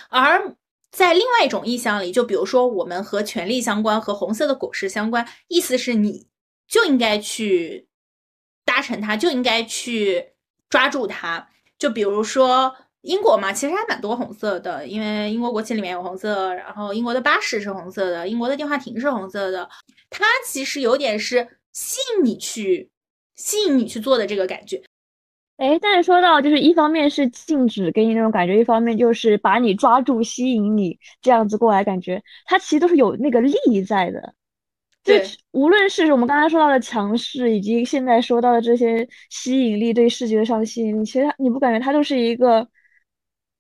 [0.09, 0.57] 而
[0.91, 6.29] 在另外一种意象里，就比如说我们和权力相关，和红色的果实相关，意思是你
[6.69, 7.89] 就应该去
[8.65, 10.33] 搭乘它，就应该去
[10.69, 11.49] 抓住它。
[11.79, 19.69] 就比如说英国嘛，其实还蛮多红色的，因为英国国旗里面有红色，然后英国的巴士是红色的，英国的电话亭是红色的，
[20.11, 22.91] 它其实有点是吸引你去。
[23.39, 24.83] 吸引你去做的这个感觉，
[25.59, 34.35] 哎，但是说到就是一方面是禁止给你那种感觉，一方面就是把你抓住吸引你这样子过来感觉，它其实都是有那个利益在的。
[35.05, 42.69] 对，无论是我们刚才说到的强势，以及现在说到的这些吸引力，对视觉上的吸引力，其实你不感觉它都是一个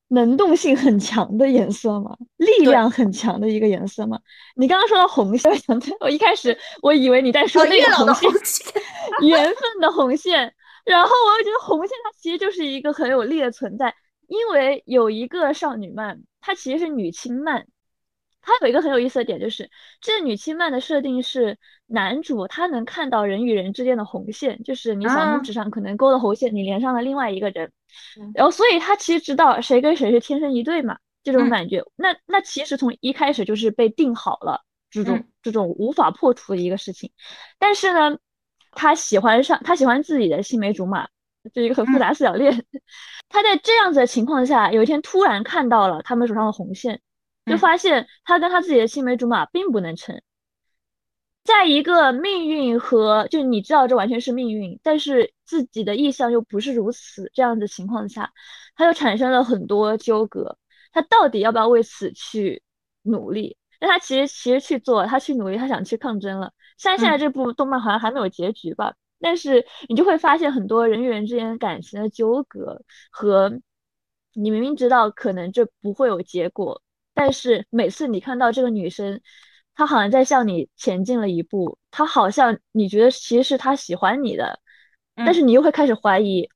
[0.09, 2.17] 能动性很强的颜色吗？
[2.39, 4.19] 力量很强的一个颜色吗？
[4.57, 5.53] 你刚刚说到红线，
[6.01, 8.31] 我一开始我以为你在说那个红线，
[9.29, 10.53] 缘分的红线。
[10.85, 13.95] 然后我又觉得红线它其实就是一个很有力的存在，
[14.27, 17.67] 因为有一个少女漫，它其实是女青漫。
[18.49, 19.70] 它有一个很有意思的点，就是
[20.01, 27.70] 这女轻漫的设定是男主他能看到人与人之间的红线，就是你小拇指上可能勾的红线，你连上了另外一个人，
[28.34, 31.84] 然后所以他其实知道谁跟谁是天生一对嘛，这种感觉。
[31.94, 37.12] 那那其实从一开始就是被定好了这种这种无法破除的一个事情。
[37.59, 38.16] 但是呢，
[38.72, 41.07] 他喜欢上他喜欢自己的青梅竹马，
[41.53, 42.64] 就一个很复杂四角恋。
[43.28, 46.99] 他在这样子的情况下，有一天突然看到了他们手上的红线。
[47.49, 50.20] 就发现他跟他自己的青梅竹马并不能成，
[51.44, 58.32] 在一个命运和就你知道这完全是命运，但是自己的意向又不是如此这样的情况下，
[58.76, 60.59] 他就产生了很多纠葛。
[60.92, 62.62] 他到底要不要为此去
[63.03, 63.57] 努力？
[63.80, 66.53] 那他其实其实去做，他去努力，他想去抗争了。
[66.76, 68.94] 虽然现在这部动漫好像还没有结局吧？
[69.20, 73.61] 但是你就会发现很多人与人之间感情的纠葛和
[74.32, 76.82] 你明明知道可能这不会有结果。
[77.21, 79.21] 但是每次你看到这个女生，
[79.75, 84.61] 她好像在向你前进了一步，她好像你觉得其实是她喜欢你的，
[85.16, 86.49] 但是你又会开始怀疑，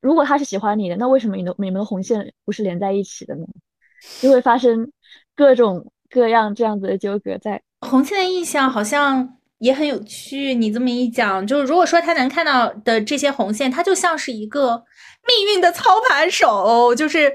[0.00, 3.44] 如果她是喜欢你的，那为什么你的你们的红线不是连在一起的呢？
[4.22, 4.90] 就会发生
[5.36, 7.36] 各种各样这样子的纠葛。
[7.36, 10.54] 在红线的印象好像也很有趣。
[10.54, 14.82] 你这么一讲，就是如果说他能看到的这些红线，他就像是一个
[15.28, 17.30] 命运的操盘手，就是。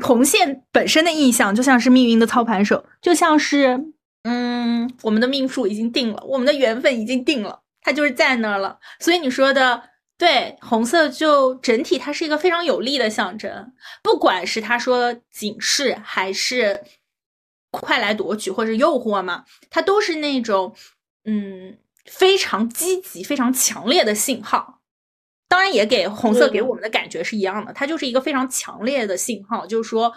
[0.00, 8.78] 红线本身的印象就像是命运的操盘手，就像是，嗯，我们的命数已经定了，我们的缘分已经定了，它就是在那儿了。
[9.00, 9.82] 所以你说的
[10.16, 13.72] 对，红色就整体它是一个非常有力的象征，
[14.02, 16.82] 不管是他说警示还是
[17.70, 20.74] 快来夺取或者诱惑嘛，它都是那种
[21.24, 21.76] 嗯
[22.06, 24.81] 非常积极、非常强烈的信号。
[25.52, 30.10] 当然也给红色给我们的感觉是一样的，它就是一个非常强烈的信号，就是说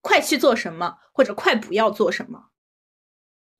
[0.00, 2.46] 快去做什么，或者快不要做什么。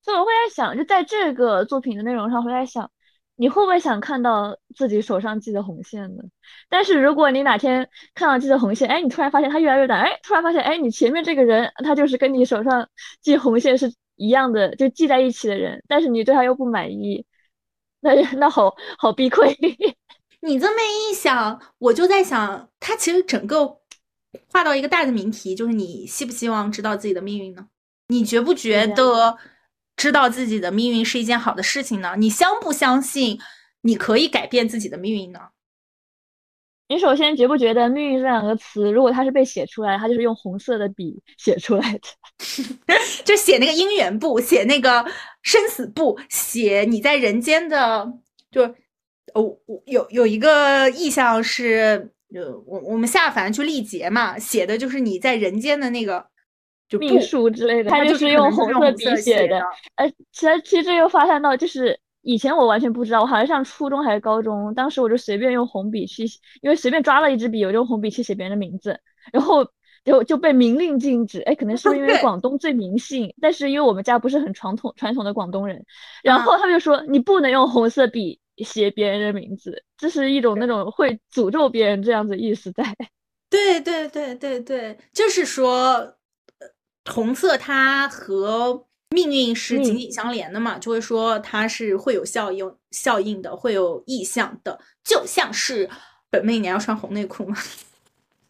[0.02, 2.90] 所以我会在想，就在这个作品的内容上，会在想，
[3.36, 6.24] 你会不会想看到自己手上系的红线呢？
[6.68, 12.88] 但是如果你哪天看到系的红线，哎，你突然发现它越来越短，哎，突然发现，哎，你前面这个人他就是跟你手上
[13.22, 17.24] 系红线是一样的，就系在一起的人，但是你对他又不满意，
[18.00, 19.56] 那那好好避亏。
[20.42, 23.78] 你这么一想，我就在想，他其实整个
[24.50, 27.66] 画到一个大的命题，就是你希不希望知道自己的命运呢？
[28.08, 29.36] 你觉不觉得
[29.96, 32.14] 知道自己的命运是一件好的事情呢？
[32.16, 33.38] 你相不相信
[33.82, 35.40] 你可以改变自己的命运呢？
[36.88, 42.00] 你首先觉不觉得“命运”这两个词，如果它是被写出来，它就是用红色的笔写出来的，
[43.24, 45.04] 就写那个姻缘簿，写那个
[45.42, 48.10] 生死簿，写你在人间的，
[48.50, 48.74] 就。
[49.34, 49.56] 哦，
[49.86, 56.26] 有有一个意象是，呃，我我们下凡去历劫嘛，写的就是你在人间的那个
[56.88, 59.60] 就秘书之类的，他就是用红色笔写的。
[59.96, 66.24] 呃，其实其实又发散到，就是以前我完全不知道，我好像上初中还是高中，当时我就随便用红笔去，
[66.62, 68.98] 因为随便抓了一支笔，我就用红笔去写别人的名字，
[69.32, 69.64] 然后
[70.04, 71.40] 就就被明令禁止。
[71.42, 75.84] 哎，可能是因为广东最迷信，但是因为我们家不是很传统传统的广东人，
[76.22, 78.38] 然后他们就说你不能用红色笔。
[78.62, 82.84] 写别人的名字，这是一种那种会诅咒别人这样子意思在。
[83.50, 86.16] 对对对对对，就是说，
[87.10, 95.90] 红色它和命运是紧紧相连的嘛，就会说它是会有效应效应的，会有意向的，就像是
[96.30, 97.56] 本命年要穿红内裤嘛。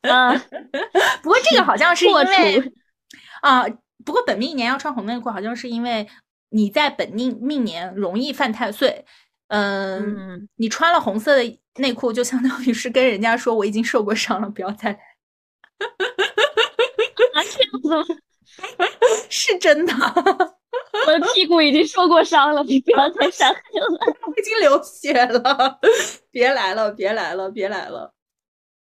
[0.03, 0.35] 啊，
[1.23, 2.73] 不过这个好像是因为
[3.41, 3.65] 啊，
[4.05, 6.07] 不过本命年要穿红内裤，好像是因为
[6.51, 9.07] 你在本命命年容易犯太岁。
[9.51, 15.01] 嗯，你穿了红色的内裤，就相当于是跟人家说我已经受过伤了，不要再来。
[19.29, 19.93] 是真的，
[21.07, 25.81] 我的屁股已经受过伤了，你不要再伤害了，我已经流血了，
[26.31, 28.15] 别来了，别来了，别来了。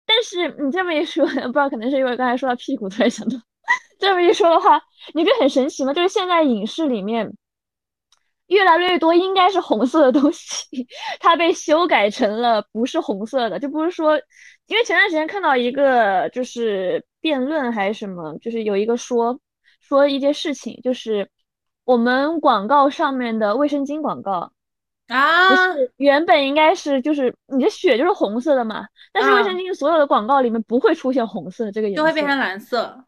[0.07, 3.37] 但是你这么一说， 不知道可能是因为刚才说到屁股，突然想到，
[3.99, 4.81] 这么一说的话，
[5.13, 5.93] 你不很神奇吗？
[5.93, 7.31] 就是现在影视里面。
[8.47, 10.87] 越来越多应该是红色的东西，
[11.19, 14.15] 它被修改成了不是红色的，就不是说，
[14.67, 19.39] 因为前段时间看到一个就是辩论还是什么，就是有一个说
[19.81, 21.29] 说一件事情，就是
[21.85, 24.51] 我们广告上面的卫生巾广告
[25.07, 25.49] 啊，
[25.97, 33.03] 原本应该是就是你的血就是红色的嘛，但是卫生巾所有的广告里面不会出现红色这个颜色，就会变成蓝色。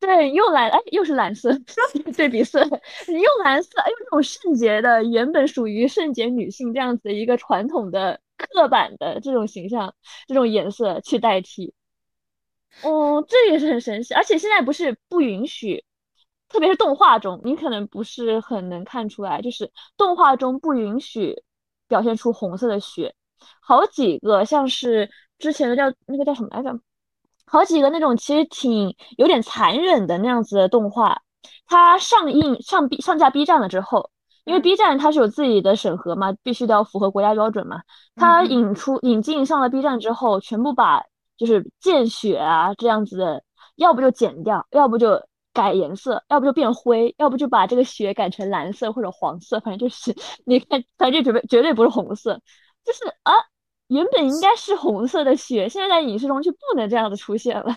[0.00, 1.50] 对，又来了，哎，又是蓝色
[2.16, 9.94] 对比色，又蓝色，用这种圣洁的，原本属于圣洁女性这样子的一个传统的刻板的这种形象，
[10.28, 11.74] 这种颜色去代替，
[12.82, 14.14] 哦，这也是很神奇。
[14.14, 15.84] 而且现在不是不允许，
[16.48, 21.42] 特别是动画中，你可能不是很能看出来，就是动画中不允许
[21.88, 23.14] 表现出红色的血，
[23.60, 26.80] 好几个像是之前的叫那个叫什么来着？
[27.50, 31.22] 好几个那种其实挺有点残忍的那样子的动画，
[31.66, 34.10] 它上映上 B 上架 B 站了之后，
[34.44, 37.80] 因为 B 站它是有自己的审核嘛，必须都要符合国家标准嘛。
[38.16, 41.02] 它引出引进上了 B 站之后，全部把
[41.36, 43.42] 就是见血啊这样子的，
[43.76, 45.22] 要不就剪掉，要不就
[45.52, 52.40] 改颜色，要不就变灰，要不就把这个血改成蓝色或者黄色，反正就是 你看，反正绝对绝对不是红色，
[52.84, 53.32] 就是啊。
[53.88, 57.76] 原本应该是红色的血，现在在影视中就不能这样子出现了。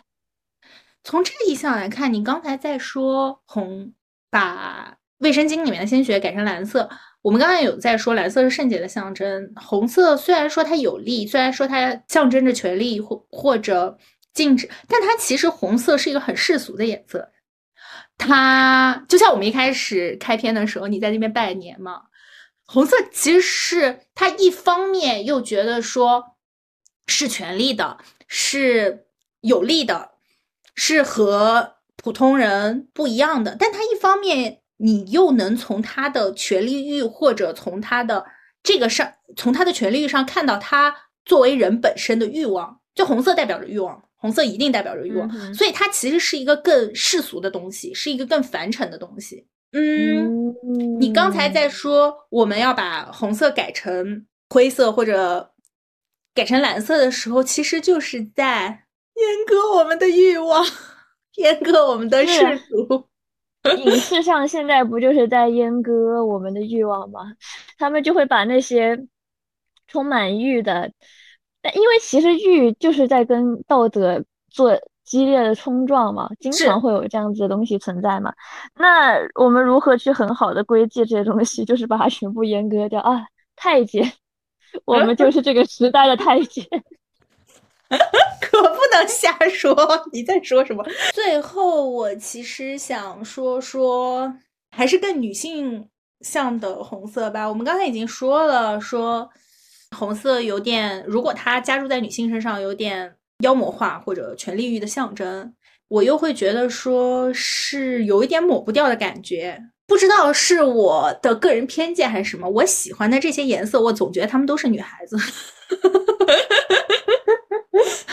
[1.03, 3.93] 从这个意象来看，你刚才在说红，
[4.29, 6.89] 把卫生巾里面的鲜血改成蓝色。
[7.21, 13.97] 我们刚才有在说蓝色是圣洁的象征，红色虽然说它有利，虽然说它象征着权力或或者
[14.33, 17.31] 禁止，但它其实红色是一个很世俗的颜色。
[18.17, 22.03] 它就像我们一开始开篇的时候，你在那边拜年嘛。
[22.71, 26.37] 红色其实是他一方面又觉得说
[27.05, 27.97] 是权力的，
[28.29, 29.07] 是
[29.41, 30.11] 有利的，
[30.73, 33.57] 是和普通人不一样的。
[33.59, 38.25] 但他一方面，你又能从他的权力欲或者从他的
[38.63, 40.95] 这个上，从他的权力欲上看到他
[41.25, 42.79] 作为人本身的欲望。
[42.95, 49.45] 就红色代表着欲望，红色一定代表着欲望，所以它其实是一个更世俗的东西，是一个更凡尘的东西。
[49.73, 50.53] 嗯，
[50.99, 55.53] 你刚才在说我们要把红色改成灰色或者
[56.33, 58.83] 改成蓝色的时候，其实就是在
[59.15, 60.65] 阉割我们的欲望，
[61.37, 63.07] 阉割我们的世俗。
[63.77, 67.21] 影视上现在不就是在阉割我们的欲望吗？
[67.77, 69.05] 他们就会把那些
[69.87, 70.91] 充满欲的，
[71.61, 74.77] 但因为其实欲就是在跟道德做。
[75.11, 78.33] 激烈的冲撞嘛，经常会有这样子的东西存在嘛。
[78.75, 81.65] 那我们如何去很好的归记这些东西？
[81.67, 83.25] 就是把它全部阉割掉啊！
[83.57, 84.09] 太监，
[84.85, 86.65] 我们就是这个时代的太监，
[88.39, 89.75] 可不能瞎说。
[90.13, 90.81] 你在说什么？
[91.13, 94.33] 最后，我其实想说说，
[94.71, 95.89] 还是更女性
[96.21, 97.49] 向的红色吧。
[97.49, 99.29] 我们刚才已经说了，说
[99.97, 103.17] 红色有点，如果它加注在女性身上，有点。
[103.41, 105.53] 妖魔化或者权力欲的象征，
[105.87, 109.61] 我又会觉得说是有一点抹不掉的感觉。
[109.87, 115.17] 不知道是我的个人偏见还是什么，我喜欢的这些颜色，我总觉得她们都是女孩子。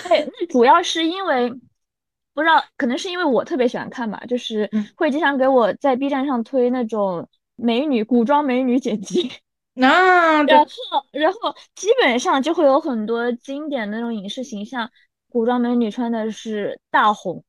[0.08, 1.48] 对，那主要是因为
[2.34, 9.30] 不知道，可能是因为我特别喜欢看吧，就是会经常给我在 B 站上推那种美女古装美女剪辑。
[9.74, 10.70] 那然后
[11.12, 14.90] 然后基本上就会有很多经典的那种影视形象。
[15.30, 17.44] 古装美女穿的是大红，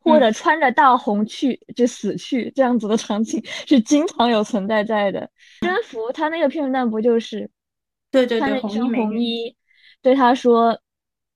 [0.00, 5.30] 或者穿着大红去就死去这样子的场景是经常有存在在的。
[5.60, 7.50] 甄宓她那个片段不就是
[8.10, 9.54] 对对穿着一身红衣，
[10.02, 10.78] 对他说：“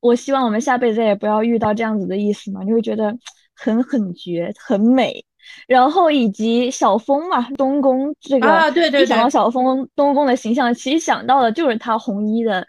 [0.01, 3.15] 我希望我们下辈子也不要遇到这样子的意思嘛。”你会觉得
[3.55, 5.25] 很很绝，很美。
[5.69, 12.67] 然后以及小峰嘛，东宫这个啊，对对对，一想到小峰东宫的形象，其实想到的就是他红衣的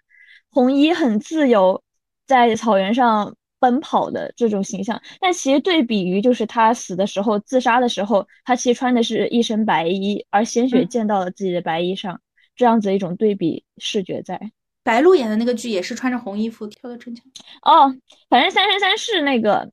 [0.49, 1.82] 红衣很自由。
[2.26, 12.22] 在草原上奔跑的这种形象，但其实对比于就是他死的时候自杀的时候，他其实穿的是一身白衣，而鲜血溅到了自己的白衣上，
[12.56, 14.40] 这样子一种对比视觉在。
[14.84, 17.26] 白鹿演的那个剧也是穿着红衣服跳的城墙。
[17.64, 17.96] 哦，
[18.30, 19.72] 反正《三生三世》那个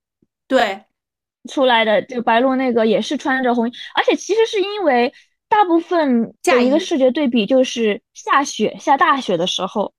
[0.48, 0.82] 对
[1.50, 5.12] 出来的就白鹿那个也是穿着红衣，而且其实是因为
[5.50, 9.92] 大部分有一个视觉对比，就是下雪下大雪的时候，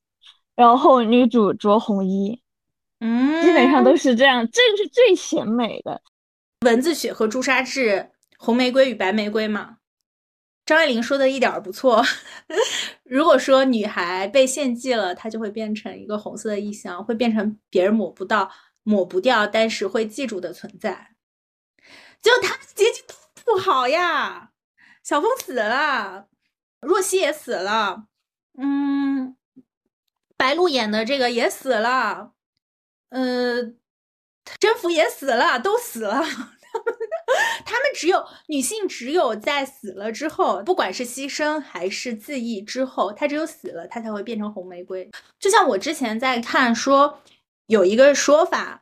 [0.56, 2.40] 然后女主着红衣。
[3.06, 6.02] 嗯，基本上都是这样，这个是最显美的。
[6.62, 9.80] 蚊子血和朱砂痣，红玫瑰与白玫瑰嘛。
[10.66, 12.02] 张爱玲说的一点儿不错。
[13.04, 18.50] 如果说女孩被献祭了，她就会变成一个红色的异象，会变成别人抹不到、
[18.84, 21.10] 抹不掉，但是会记住的存在。
[22.22, 24.52] 就他们结局都不好呀，
[25.04, 26.28] 小峰死了，
[26.80, 28.06] 若曦也死了，
[28.58, 29.36] 嗯，
[30.38, 32.32] 白鹿演的这个也死了。
[33.14, 33.62] 呃，
[34.60, 36.20] 甄宓也死了，都死了。
[37.64, 45.08] 他们只有女性，只有在死了之后，不管是牺牲还是自缢之后，她只有死了，她才会变成红玫瑰。
[45.40, 47.20] 就像我之前在看，说
[47.68, 48.82] 有一个说法，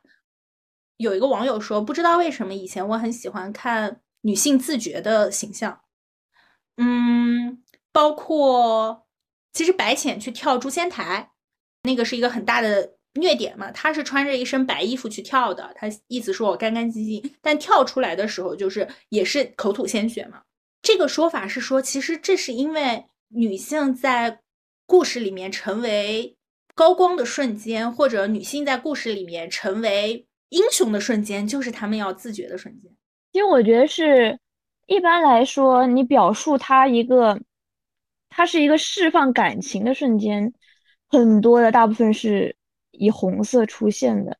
[0.96, 5.82] 有一个网友说，不知道为什么以前我很喜欢看女性自觉的形象，
[6.78, 7.62] 嗯，
[7.92, 9.06] 包括
[9.52, 11.32] 其实白浅去跳诛仙台，
[11.82, 13.70] 那个是一个很大的虐点嘛。
[13.72, 20.42] 她是穿着一身白衣服去跳的，她意思说我干干净净，但跳出来的时候就是也是口吐鲜血嘛。
[20.82, 24.40] 这个说法是说，其实这是因为女性在
[24.86, 26.36] 故事里面成为
[26.74, 32.90] 高光的瞬间，或者女性在故事里面成为英雄的瞬间，就是她们要自觉的瞬间。
[33.32, 34.38] 其实我觉得是，
[34.86, 37.40] 一般来说，你表述她一个，
[38.28, 40.52] 她是一个释放感情的瞬间，
[41.08, 42.56] 很多的大部分是
[42.92, 44.36] 以红色出现的。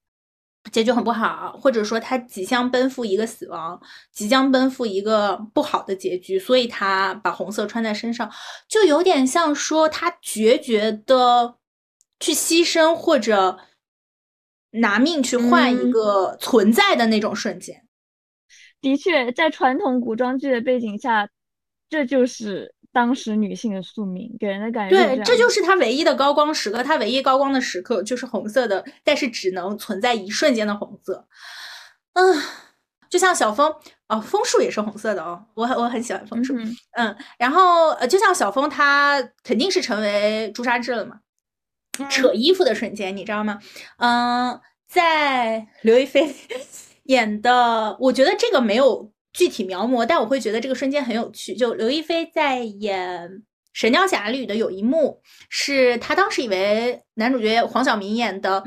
[0.71, 3.83] 结局很不好，或者说他即将奔赴一个死亡，
[4.13, 8.31] 即将奔赴一个不好的结局，所以他把红色穿在身上，
[8.69, 11.57] 就有点像说他决绝的
[12.21, 13.59] 去牺牲或者
[14.71, 17.85] 拿命去换一个存在的那种瞬间。
[18.81, 21.29] 的确，在传统古装剧的背景下，
[21.89, 22.73] 这就是。
[22.93, 26.83] 当时女性的宿命给人的感觉，对，这就是她唯一的高光时刻。
[26.83, 31.27] 她唯一高光的时刻就是红色的，但是只能存在一瞬间的红色。
[32.13, 32.43] 嗯，
[33.09, 33.75] 就像小风
[34.09, 36.55] 哦，枫树也是红色的哦，我很我很喜欢枫树。
[36.93, 41.21] 嗯，然后呃，就像小枫，他肯定是成为朱砂痣了嘛？
[42.11, 43.59] 扯衣服的瞬间，你知道吗？
[43.97, 46.35] 嗯，在刘亦菲
[47.05, 49.11] 演的，我觉得这个没有。
[49.33, 51.55] 具体描摹，但我会觉得这个瞬间很有趣。
[51.55, 53.29] 就刘亦菲在演
[53.73, 58.63] 《神雕侠侣》的有一幕，是她当时以为男主角黄晓明演的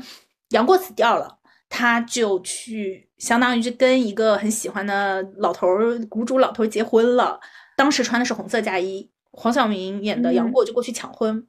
[0.48, 1.38] 杨过死掉了，
[1.68, 7.38] 她就去相当于就跟一个很喜欢的老头儿谷主老头结婚了。
[7.76, 11.46] 当时穿的是红色嫁衣，黄晓明演的杨过就过去抢婚。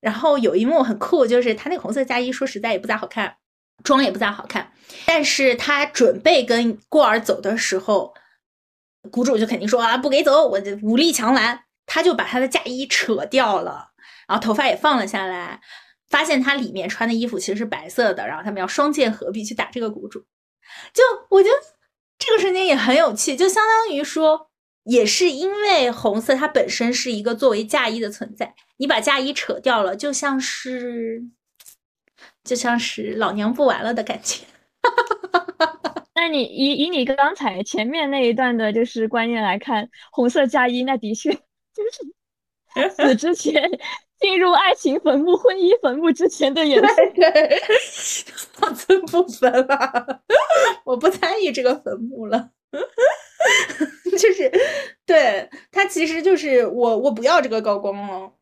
[0.00, 3.36] 然后有一幕很酷，就是他那个红色嫁衣，说实在也不咋好看，
[3.82, 4.70] 妆也不咋好看。
[5.06, 8.12] 但是他准备跟过儿走的时候。
[9.08, 11.64] 谷主就肯定说啊，不给走，我就武力强拦。
[11.90, 13.92] 他就把他的嫁衣扯掉了，
[14.28, 15.58] 然后头发也放了下来，
[16.10, 18.26] 发现他里面穿的衣服其实是白色的。
[18.28, 20.26] 然后他们要双剑合璧去打这个谷主。
[20.92, 21.54] 就我觉得
[22.18, 24.50] 这个瞬间也很有趣，就相当于说，
[24.84, 31.22] 也是因为红色它本身是一个作为嫁衣的存在，你把嫁衣扯掉了，就像是
[32.44, 34.44] 就像是老娘不玩了的感觉。
[36.20, 41.38] 那你以以你刚才前面那一段的就是观念来看，红色嫁衣那的确就
[41.92, 43.62] 是 死之前
[44.18, 46.88] 进入爱情坟墓、婚姻坟墓之前的颜色。
[48.52, 50.22] 放寸不分了，
[50.84, 52.50] 我不参与这个坟墓了。
[54.18, 54.50] 就是
[55.06, 58.32] 对他其实就是我我不要这个高光了。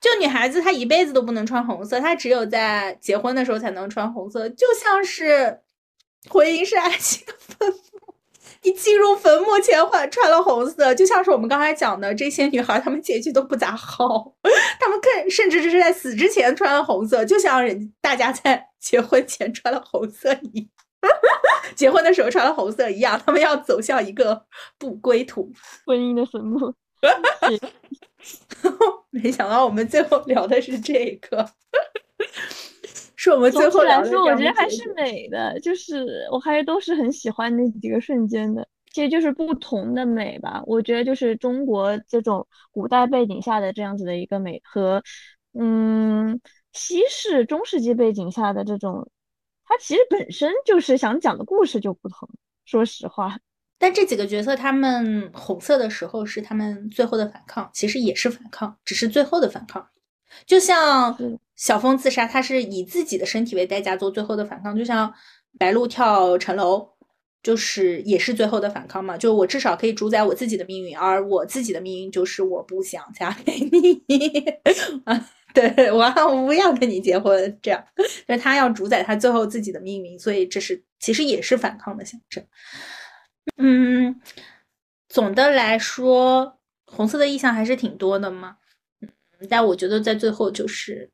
[0.00, 5.60] 就女孩子她一辈子都不能穿红色，她只有在结婚的时候才能穿红色，就像是。
[6.28, 8.14] 婚姻是爱情的坟墓，
[8.62, 14.34] 你进入坟墓前换穿了红色，就像是我们刚才讲的这些女孩，她们结局都不咋好，
[14.80, 20.68] 她们更甚至是在死之前穿了红色，就像人大家在结婚前穿了红色一样，
[21.76, 24.46] 结婚的时候穿了红色一样，她们要走向一个
[24.78, 25.52] 不归途，
[25.86, 26.74] 婚姻的坟墓。
[29.10, 31.50] 没想到我们最后聊的是这个。
[33.24, 40.62] 是我们最后来说，我觉得还是美的，就是我还是都是很喜欢那几个瞬间的，其实就是不同的美吧。
[40.66, 45.02] 我觉得就是中国这种古代背景下的这样子的一个美，和
[45.58, 46.38] 嗯
[46.72, 49.08] 西式中世纪背景下的这种，
[49.64, 52.28] 它其实本身就是想讲的故事就不同。
[52.66, 53.38] 说实话，
[53.78, 59.86] 但这几个角色他们红色的时候是他们最后的反抗，其实也是反抗，只是最后的反抗。
[60.46, 61.16] 就像
[61.56, 64.76] 小峰自杀，他是以自己的身体为代价做最后的反抗。
[64.76, 65.12] 就像
[65.58, 66.88] 白鹿跳城楼，
[67.42, 69.16] 就是也是最后的反抗嘛。
[69.16, 74.40] 就我至少可以主宰我自己的命运，而我自己的命运就是我不想嫁给你
[75.04, 75.30] 啊！
[75.54, 76.10] 对我
[76.44, 77.84] 不要跟你结婚，这样，
[78.26, 82.44] 就他要主宰他最后自己的命运，所以这是其实也是反抗的象征。
[83.56, 84.20] 嗯，
[85.08, 88.56] 总的来说，红色的意象还是挺多的嘛。
[89.00, 89.10] 嗯
[89.48, 91.10] 但我觉得在最后就是，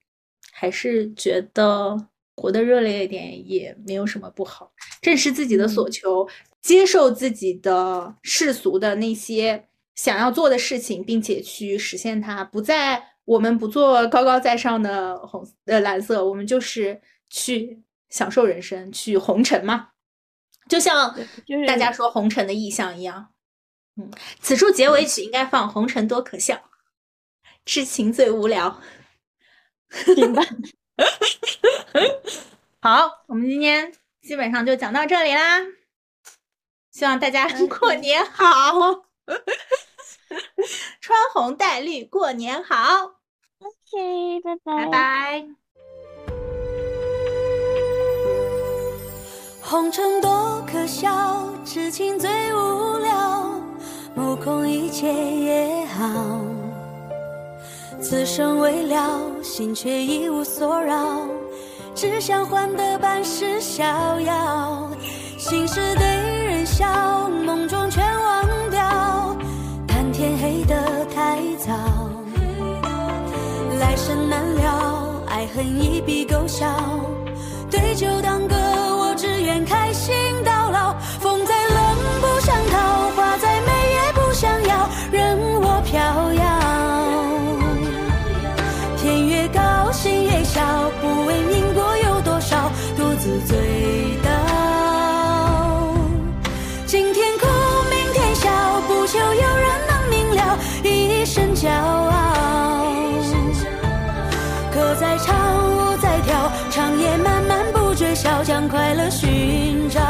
[0.61, 1.97] 还是觉得
[2.37, 4.71] 活得热烈一点也没有什么不好。
[5.01, 6.29] 正视自己的所求，
[6.61, 12.45] 接受自己的世俗的那些想要做的事情，并且去实现它。
[12.45, 17.01] 不在我们不做高高在上的红呃蓝色，我们就是
[17.31, 19.89] 去享受人生，去红尘嘛。
[20.69, 21.17] 就像
[21.67, 23.31] 大家说红尘的意象一样。
[23.97, 24.11] 嗯，
[24.43, 26.55] 此处结尾曲应该放《红尘多可笑》。
[27.65, 28.81] 痴情最无聊，
[30.17, 30.47] 明白。
[32.81, 35.61] 好，我们今天基本上就讲到这里啦。
[36.91, 39.05] 希望大家过年好，
[41.01, 43.21] 穿红戴绿过年好。
[43.59, 45.49] OK，拜拜拜拜。
[49.63, 53.61] 红尘多可笑，痴情最无聊，
[54.15, 56.60] 目空一切也好。
[58.03, 61.21] 此生未了，心却一无所扰，
[61.95, 63.85] 只想换得半世逍
[64.21, 64.91] 遥。
[65.37, 66.07] 心事对
[66.45, 69.37] 人笑，梦中全忘掉，
[69.87, 71.73] 叹天黑得太早。
[73.79, 76.67] 来生难料，爱恨一笔勾销，
[77.71, 78.57] 对酒当歌。
[78.57, 81.60] 我只愿开心到老，风再
[101.71, 102.85] 骄傲。
[104.75, 107.73] 歌在唱，舞在跳，长夜漫漫。
[107.73, 107.79] 不。
[107.95, 110.01] 觉晓，将快乐寻找。